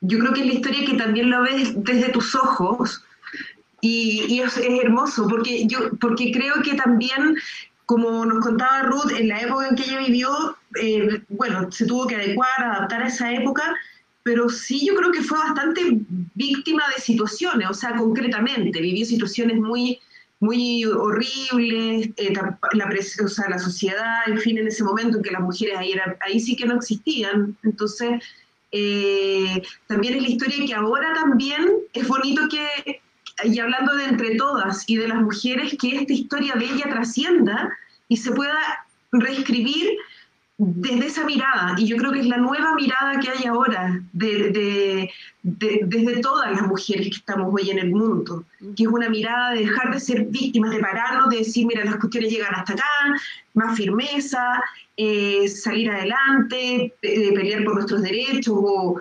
[0.00, 3.04] yo creo que es la historia que también lo ves desde tus ojos,
[3.80, 7.36] y, es, es, hermoso porque yo porque creo que también
[7.88, 12.06] como nos contaba Ruth, en la época en que ella vivió, eh, bueno, se tuvo
[12.06, 13.74] que adecuar, adaptar a esa época,
[14.22, 15.80] pero sí yo creo que fue bastante
[16.34, 20.00] víctima de situaciones, o sea, concretamente, vivió situaciones muy,
[20.38, 22.58] muy horribles, eh, la,
[23.24, 26.56] o sea, la sociedad, en fin, en ese momento en que las mujeres ahí, sí
[26.56, 28.22] que no existían, entonces
[28.70, 33.00] eh, también es la historia que ahora también es bonito que
[33.44, 37.70] y hablando de entre todas y de las mujeres, que esta historia de ella trascienda
[38.08, 38.58] y se pueda
[39.12, 39.96] reescribir
[40.60, 45.08] desde esa mirada, y yo creo que es la nueva mirada que hay ahora de,
[45.42, 48.44] desde todas las mujeres que estamos hoy en el mundo,
[48.76, 51.96] que es una mirada de dejar de ser víctimas, de pararnos, de decir, mira, las
[51.96, 52.84] cuestiones llegan hasta acá,
[53.54, 54.60] más firmeza,
[54.96, 59.00] eh, salir adelante, pelear por nuestros derechos, o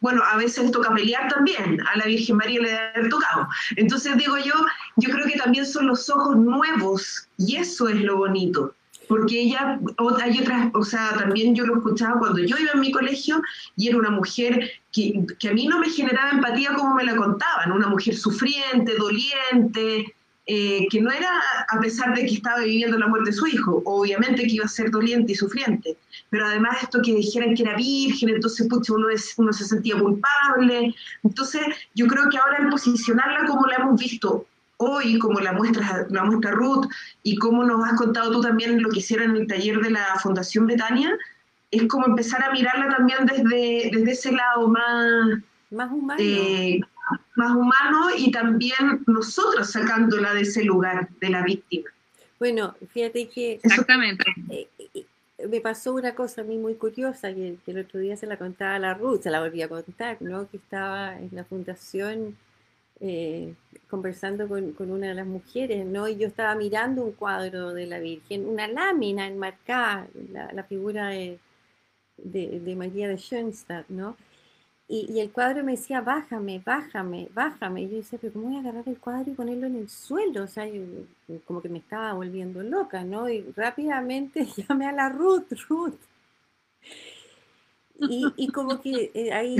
[0.00, 3.48] bueno, a veces toca pelear también, a la Virgen María le debe haber tocado.
[3.76, 4.54] Entonces digo yo,
[4.96, 8.74] yo creo que también son los ojos nuevos, y eso es lo bonito
[9.08, 9.78] porque ella,
[10.20, 13.40] hay otras, o sea, también yo lo escuchaba cuando yo iba en mi colegio
[13.76, 17.16] y era una mujer que, que a mí no me generaba empatía como me la
[17.16, 20.15] contaban, una mujer sufriente, doliente,
[20.46, 21.28] eh, que no era
[21.68, 24.68] a pesar de que estaba viviendo la muerte de su hijo, obviamente que iba a
[24.68, 25.96] ser doliente y sufriente,
[26.30, 29.98] pero además esto que dijeran que era virgen, entonces pucha, uno, es, uno se sentía
[29.98, 30.94] culpable,
[31.24, 31.62] entonces
[31.94, 36.24] yo creo que ahora al posicionarla como la hemos visto hoy, como la muestra, la
[36.24, 36.86] muestra Ruth,
[37.22, 40.14] y como nos has contado tú también lo que hicieron en el taller de la
[40.22, 41.16] Fundación Betania,
[41.70, 45.40] es como empezar a mirarla también desde, desde ese lado más,
[45.70, 46.20] más humano.
[46.22, 46.80] Eh,
[47.34, 51.90] más humano y también nosotros sacándola de ese lugar de la víctima.
[52.38, 53.60] Bueno, fíjate que...
[53.62, 54.24] Exactamente.
[54.50, 55.06] Eh, eh,
[55.48, 58.36] me pasó una cosa a mí muy curiosa, que, que, el otro día se la
[58.36, 60.48] contaba a la Ruth, se la volví a contar, ¿no?
[60.48, 62.36] Que estaba en la fundación
[62.98, 63.54] eh,
[63.88, 66.08] conversando con, una de las mujeres, ¿no?
[66.08, 71.38] Y yo estaba mirando un cuadro de la Virgen, una lámina enmarcada, la, figura de,
[72.74, 74.16] María de Schoenstatt, ¿no?
[74.88, 77.82] Y, el cuadro me decía, bájame, bájame, bájame.
[77.82, 80.44] Y yo decía, pero ¿cómo voy a agarrar el cuadro y ponerlo en el suelo?
[80.44, 80.64] O sea,
[81.44, 83.28] como que me estaba volviendo loca, ¿no?
[83.28, 85.98] Y rápidamente llamé a la Ruth, Ruth.
[87.98, 89.56] Y, como que eh, ahí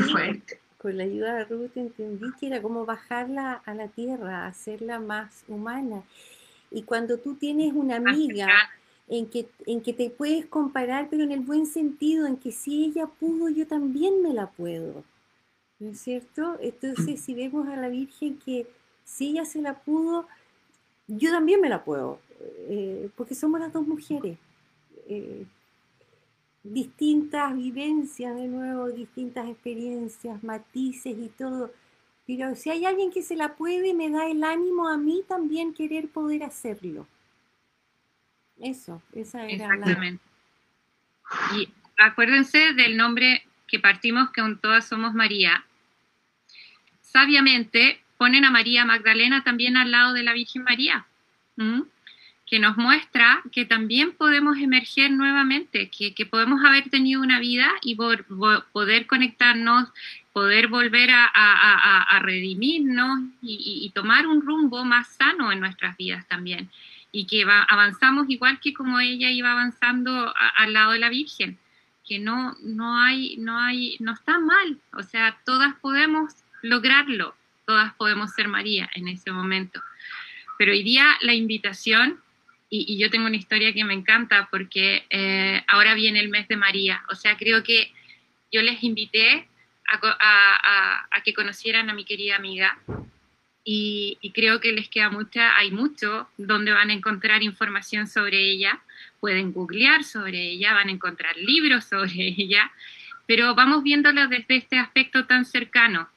[0.78, 5.44] con la ayuda de Ruth entendí que era como bajarla a la tierra, hacerla más
[5.48, 6.04] humana.
[6.70, 8.48] Y cuando tú tienes una amiga
[9.08, 12.84] en que, en que te puedes comparar, pero en el buen sentido, en que si
[12.84, 15.02] ella pudo, yo también me la puedo.
[15.78, 16.58] ¿No es cierto?
[16.60, 18.66] Entonces, si vemos a la Virgen que
[19.04, 20.26] si ella se la pudo,
[21.06, 24.38] yo también me la puedo, eh, porque somos las dos mujeres.
[25.08, 25.44] Eh,
[26.62, 31.72] distintas vivencias de nuevo, distintas experiencias, matices y todo.
[32.26, 35.74] Pero si hay alguien que se la puede, me da el ánimo a mí también
[35.74, 37.06] querer poder hacerlo.
[38.58, 40.24] Eso, esa era Exactamente.
[41.56, 41.68] Y
[41.98, 45.64] acuérdense del nombre que partimos, que aún todas somos María.
[47.16, 51.06] Sabiamente ponen a María Magdalena también al lado de la Virgen María
[52.46, 57.96] que nos muestra que también podemos emerger nuevamente, que, podemos haber tenido una vida y
[57.96, 59.88] poder conectarnos,
[60.34, 66.68] poder volver a, redimirnos y, tomar un rumbo más sano en nuestras vidas también.
[67.12, 71.58] Y que avanzamos igual que como ella iba avanzando al lado de la Virgen,
[72.06, 76.34] que no, no hay, no hay, no está mal, o sea, todas podemos
[76.68, 77.34] lograrlo,
[77.66, 79.82] todas podemos ser María en ese momento.
[80.58, 82.20] Pero hoy día la invitación
[82.68, 86.56] y, yo tengo una historia que me encanta porque eh, ahora viene el mes de
[86.56, 87.02] María.
[87.10, 87.92] O sea, creo que
[88.52, 89.48] yo les invité
[89.88, 92.78] a, que conocieran a mi querida amiga
[93.64, 98.80] y, creo que les queda mucha, hay mucho donde van a encontrar información sobre ella,
[99.20, 102.70] pueden googlear sobre ella, van a encontrar libros sobre ella,
[103.26, 106.08] pero vamos viéndola desde este aspecto tan cercano.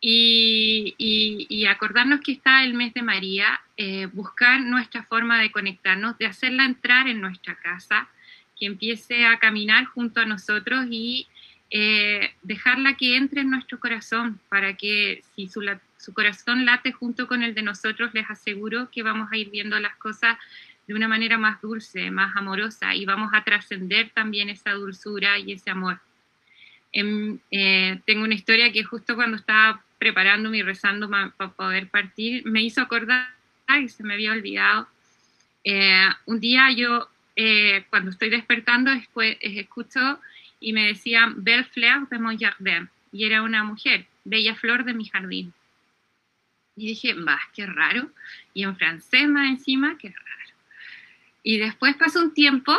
[0.00, 6.26] Y, acordarnos que está el mes de María, eh, buscar nuestra forma de conectarnos, de
[6.26, 8.08] hacerla entrar en nuestra casa,
[8.58, 11.28] que empiece a caminar junto a nosotros y
[11.70, 15.62] eh, dejarla que entre en nuestro corazón, para que si su,
[15.96, 19.78] su corazón late junto con el de nosotros, les aseguro que vamos a ir viendo
[19.78, 20.36] las cosas
[20.86, 25.52] de una manera más dulce, más amorosa y vamos a trascender también esa dulzura y
[25.52, 26.00] ese amor.
[26.92, 32.44] Em, eh, tengo una historia que justo cuando estaba preparándome y rezando para poder partir,
[32.46, 33.28] me hizo acordar
[33.80, 34.88] y se me había olvidado.
[35.62, 40.18] Eh, un día yo, eh, cuando estoy despertando, después, escucho
[40.58, 44.94] y me decían Belle Fleur de mon jardin, y era una mujer, bella flor de
[44.94, 45.52] mi jardín.
[46.76, 48.10] Y dije, va, qué raro.
[48.54, 50.54] Y en francés más encima, qué raro.
[51.42, 52.74] Y después pasó un tiempo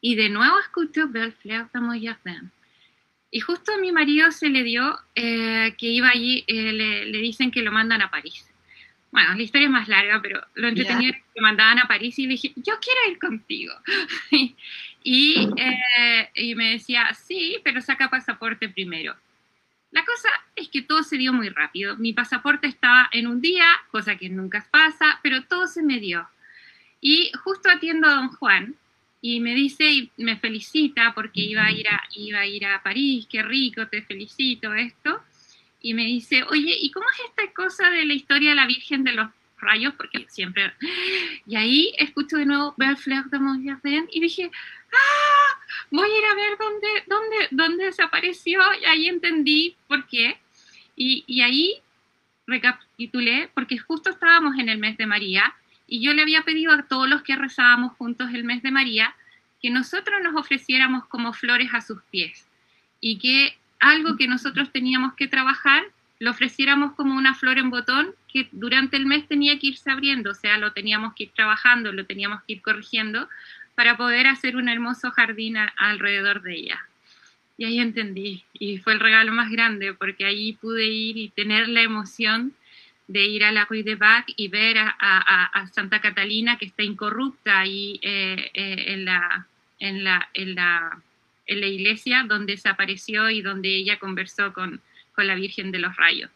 [0.00, 2.52] y de nuevo escucho Belle Fleur de mon jardin.
[3.30, 7.50] Y justo a mi marido se le dio eh, que iba allí, eh, le, dicen
[7.50, 8.46] que lo mandan a París.
[9.10, 12.22] Bueno, la historia es más larga, pero lo entretenido es que mandaban a París y
[12.24, 13.74] le dije, yo quiero ir contigo.
[15.02, 19.16] y, eh, y me decía, sí, pero saca pasaporte primero.
[19.90, 21.96] La cosa es que todo se dio muy rápido.
[21.96, 26.28] Mi pasaporte estaba en un día, cosa que nunca pasa, pero todo se me dio.
[27.00, 28.74] Y justo atiendo a don Juan
[29.20, 32.82] y me dice y me felicita porque iba a ir a, iba a, ir a
[32.82, 35.20] París, qué rico, te felicito, esto.
[35.80, 39.04] Y me dice, oye, ¿y cómo es esta cosa de la historia de la Virgen
[39.04, 39.94] de los Rayos?
[39.94, 40.72] Porque siempre...
[41.46, 44.50] Y ahí escucho de nuevo Fleur de Montjardin y dije,
[44.92, 45.58] ¡ah!
[45.90, 50.38] Voy a ir a ver dónde, dónde, dónde desapareció y ahí entendí por qué.
[50.96, 51.80] Y, y ahí
[52.46, 55.54] recapitulé, porque justo estábamos en el mes de María
[55.88, 59.14] y yo le había pedido a todos los que rezábamos juntos el mes de María
[59.60, 62.46] que nosotros nos ofreciéramos como flores a sus pies
[63.00, 65.84] y que algo que nosotros teníamos que trabajar
[66.20, 70.32] lo ofreciéramos como una flor en botón que durante el mes tenía que irse abriendo,
[70.32, 73.28] o sea, lo teníamos que ir trabajando, lo teníamos que ir corrigiendo
[73.76, 76.84] para poder hacer un hermoso jardín alrededor de ella.
[77.56, 81.68] Y ahí entendí, y fue el regalo más grande, porque ahí pude ir y tener
[81.68, 82.52] la emoción
[83.08, 87.60] de ir a la Rue de Bac y ver a, Santa Catalina que está incorrupta
[87.60, 89.48] ahí eh, eh, en, la,
[89.80, 91.02] en, la, en, la,
[91.46, 94.80] en, la, iglesia donde desapareció y donde ella conversó con,
[95.14, 96.30] con la Virgen de los Rayos.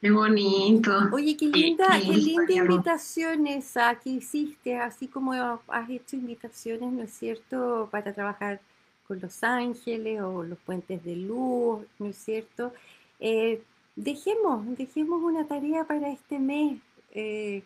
[0.00, 1.08] Qué bonito.
[1.12, 7.02] Oye, qué linda, qué, linda invitación esa que hiciste, así como has hecho invitaciones, ¿no
[7.02, 8.60] es cierto?, para trabajar
[9.08, 12.74] con los ángeles o los puentes de luz, ¿no es cierto?
[13.18, 13.62] Eh,
[13.96, 16.80] dejemos, dejemos una tarea para este mes.
[17.12, 17.62] Eh,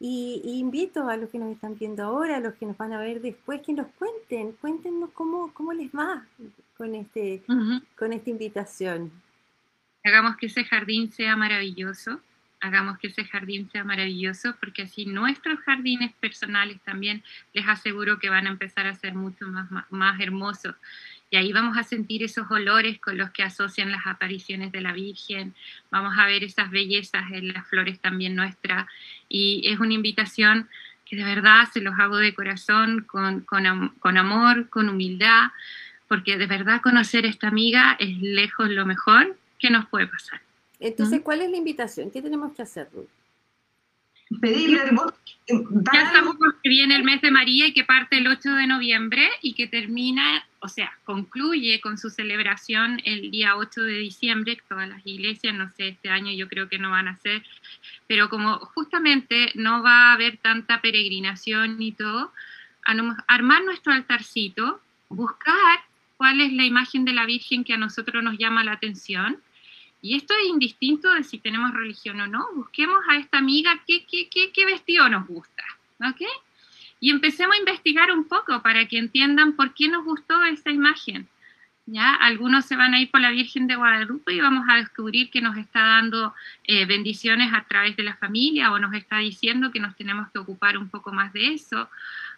[0.00, 3.00] y, invito a los que nos están viendo ahora, a los que nos van a
[3.00, 6.26] ver después, que nos cuenten, cuéntenos cómo, cómo les va
[6.76, 7.42] con, este,
[7.96, 9.10] con esta invitación.
[10.04, 12.20] Hagamos que ese jardín sea maravilloso,
[12.60, 17.22] hagamos que ese jardín sea maravilloso, porque así nuestros jardines personales también
[17.54, 20.74] les aseguro que van a empezar a ser mucho más, más hermosos
[21.30, 24.92] y ahí vamos a sentir esos olores con los que asocian las apariciones de la
[24.92, 25.54] Virgen,
[25.90, 28.86] vamos a ver esas bellezas en las flores también nuestras,
[29.28, 30.68] y es una invitación
[31.04, 33.66] que de verdad se los hago de corazón, con, con,
[34.16, 35.48] amor, con humildad,
[36.08, 40.40] porque de verdad conocer a esta amiga es lejos lo mejor que nos puede pasar.
[40.80, 42.10] Entonces, ¿cuál es la invitación?
[42.10, 43.08] ¿Qué tenemos que hacer, Ruth?
[44.40, 45.14] Pedirle el voto.
[45.46, 49.28] Ya sabemos que viene el mes de María y que parte el 8 de noviembre
[49.42, 54.58] y que termina, o sea, concluye con su celebración el día 8 de diciembre.
[54.68, 57.42] Todas las iglesias, no sé, este año yo creo que no van a ser,
[58.06, 62.32] pero como justamente no va a haber tanta peregrinación y todo,
[63.26, 64.80] armar nuestro altarcito,
[65.10, 65.80] buscar
[66.16, 69.42] cuál es la imagen de la Virgen que a nosotros nos llama la atención
[70.04, 72.46] y esto es indistinto de si tenemos religión o no.
[72.54, 75.62] Busquemos a esta amiga qué, qué, qué, qué vestido nos gusta.
[76.06, 76.20] ¿Ok?
[77.00, 81.26] Y empecemos a investigar un poco para que entiendan por qué nos gustó esta imagen.
[81.86, 82.12] ¿Ya?
[82.16, 85.40] Algunos se van a ir por la Virgen de Guadalupe y vamos a descubrir que
[85.40, 86.34] nos está dando
[86.64, 90.38] eh, bendiciones a través de la familia o nos está diciendo que nos tenemos que
[90.38, 91.88] ocupar un poco más de eso.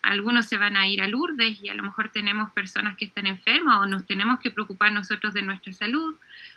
[0.07, 3.27] Algunos se van a ir a Lourdes y a lo mejor tenemos personas que están
[3.27, 6.17] enfermas o nos tenemos que preocupar nosotros de nuestra salud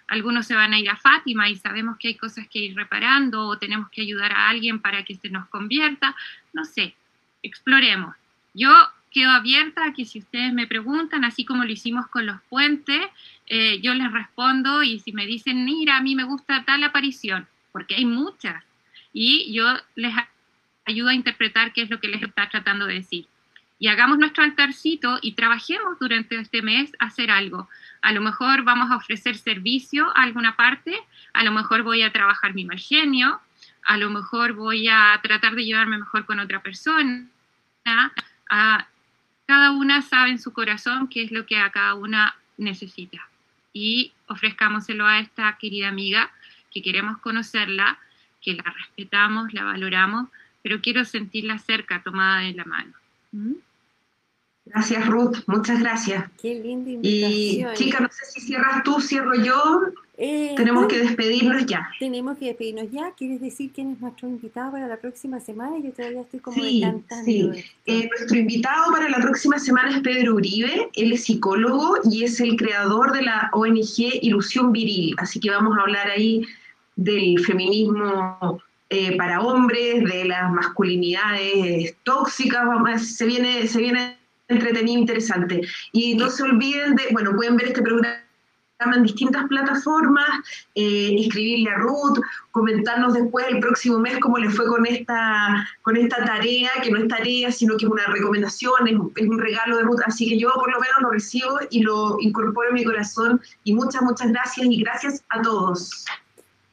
[0.10, 3.46] algunos se van a ir a Fátima y sabemos que hay cosas que ir reparando
[3.46, 6.16] o tenemos que ayudar a alguien para que se nos convierta,
[6.52, 6.96] no sé,
[7.44, 8.16] exploremos.
[8.54, 8.72] Yo
[9.12, 13.02] quedo abierta a que si ustedes me preguntan, así como lo hicimos con los puentes,
[13.48, 17.48] eh, yo les respondo y si me dicen, mira, a mí me gusta tal aparición,
[17.72, 18.64] porque hay muchas,
[19.14, 20.14] y yo les
[20.86, 23.28] ayudo a interpretar qué es lo que les está tratando de decir.
[23.80, 27.70] Y hagamos nuestro altarcito y trabajemos durante este mes hacer algo.
[28.02, 30.94] A lo mejor vamos a ofrecer servicio a alguna parte,
[31.34, 33.40] a lo mejor voy a trabajar mi mal genio,
[33.84, 37.26] a lo mejor voy a tratar de llevarme mejor con otra persona.
[38.50, 38.88] A,
[39.48, 43.28] cada una sabe en su corazón qué es lo que a cada una necesita.
[43.74, 46.32] Y ofrezcámoselo a esta querida amiga
[46.72, 47.98] que queremos conocerla,
[48.42, 50.30] que la respetamos, la valoramos,
[50.62, 52.94] pero quiero sentirla cerca, tomada de la mano.
[53.32, 53.54] ¿Mm?
[54.74, 55.38] Gracias, Ruth.
[55.48, 56.26] Muchas gracias.
[56.42, 57.74] Qué linda invitación.
[57.74, 59.82] Y, chica, no sé si cierras tú, cierro yo.
[60.22, 61.90] Eh, tenemos que despedirnos ya.
[61.98, 63.12] Tenemos que despedirnos ya.
[63.18, 65.80] ¿Quieres decir quién es nuestro invitado para la próxima semana?
[65.80, 66.84] Yo todavía estoy como sí,
[67.24, 67.50] Sí.
[67.86, 70.90] Eh, nuestro invitado para la próxima semana es Pedro Uribe.
[70.94, 75.16] Él es psicólogo y es el creador de la ONG Ilusión Viril.
[75.18, 76.46] Así que vamos a hablar ahí
[76.96, 82.62] del feminismo eh, para hombres, de las masculinidades tóxicas.
[83.08, 84.19] Se viene, se viene
[84.50, 85.62] entretenido, interesante.
[85.92, 88.20] Y no se olviden de, bueno, pueden ver este programa
[88.80, 90.30] en distintas plataformas,
[90.74, 92.20] eh, escribirle a Ruth,
[92.52, 96.98] comentarnos después el próximo mes cómo le fue con esta, con esta tarea, que no
[96.98, 100.00] es tarea, sino que es una recomendación, es, es, un regalo de Ruth.
[100.06, 103.42] Así que yo por lo menos lo recibo y lo incorporo en mi corazón.
[103.66, 106.06] Y muchas, muchas gracias y gracias a todos.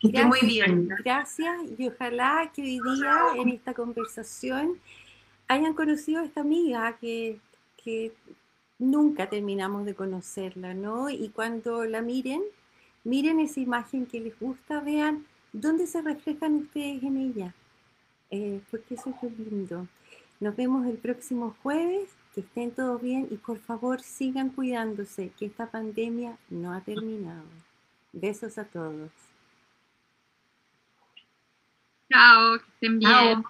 [0.01, 0.89] Que estén muy bien.
[1.05, 4.79] Gracias y ojalá que hoy día en esta conversación
[5.49, 7.41] hayan conocido a esta amiga que,
[7.87, 8.13] que
[8.81, 11.09] nunca terminamos de conocerla, ¿no?
[11.09, 12.43] Y cuando la miren,
[13.05, 17.55] miren esa imagen que les gusta, vean dónde se reflejan ustedes en ella,
[18.31, 19.87] eh, porque eso es lo lindo.
[20.41, 25.47] Nos vemos el próximo jueves, que estén todos bien y por favor sigan cuidándose, que
[25.47, 27.47] esta pandemia no ha terminado.
[28.13, 29.13] Besos a todos.
[32.11, 33.45] Chao, que estén bien.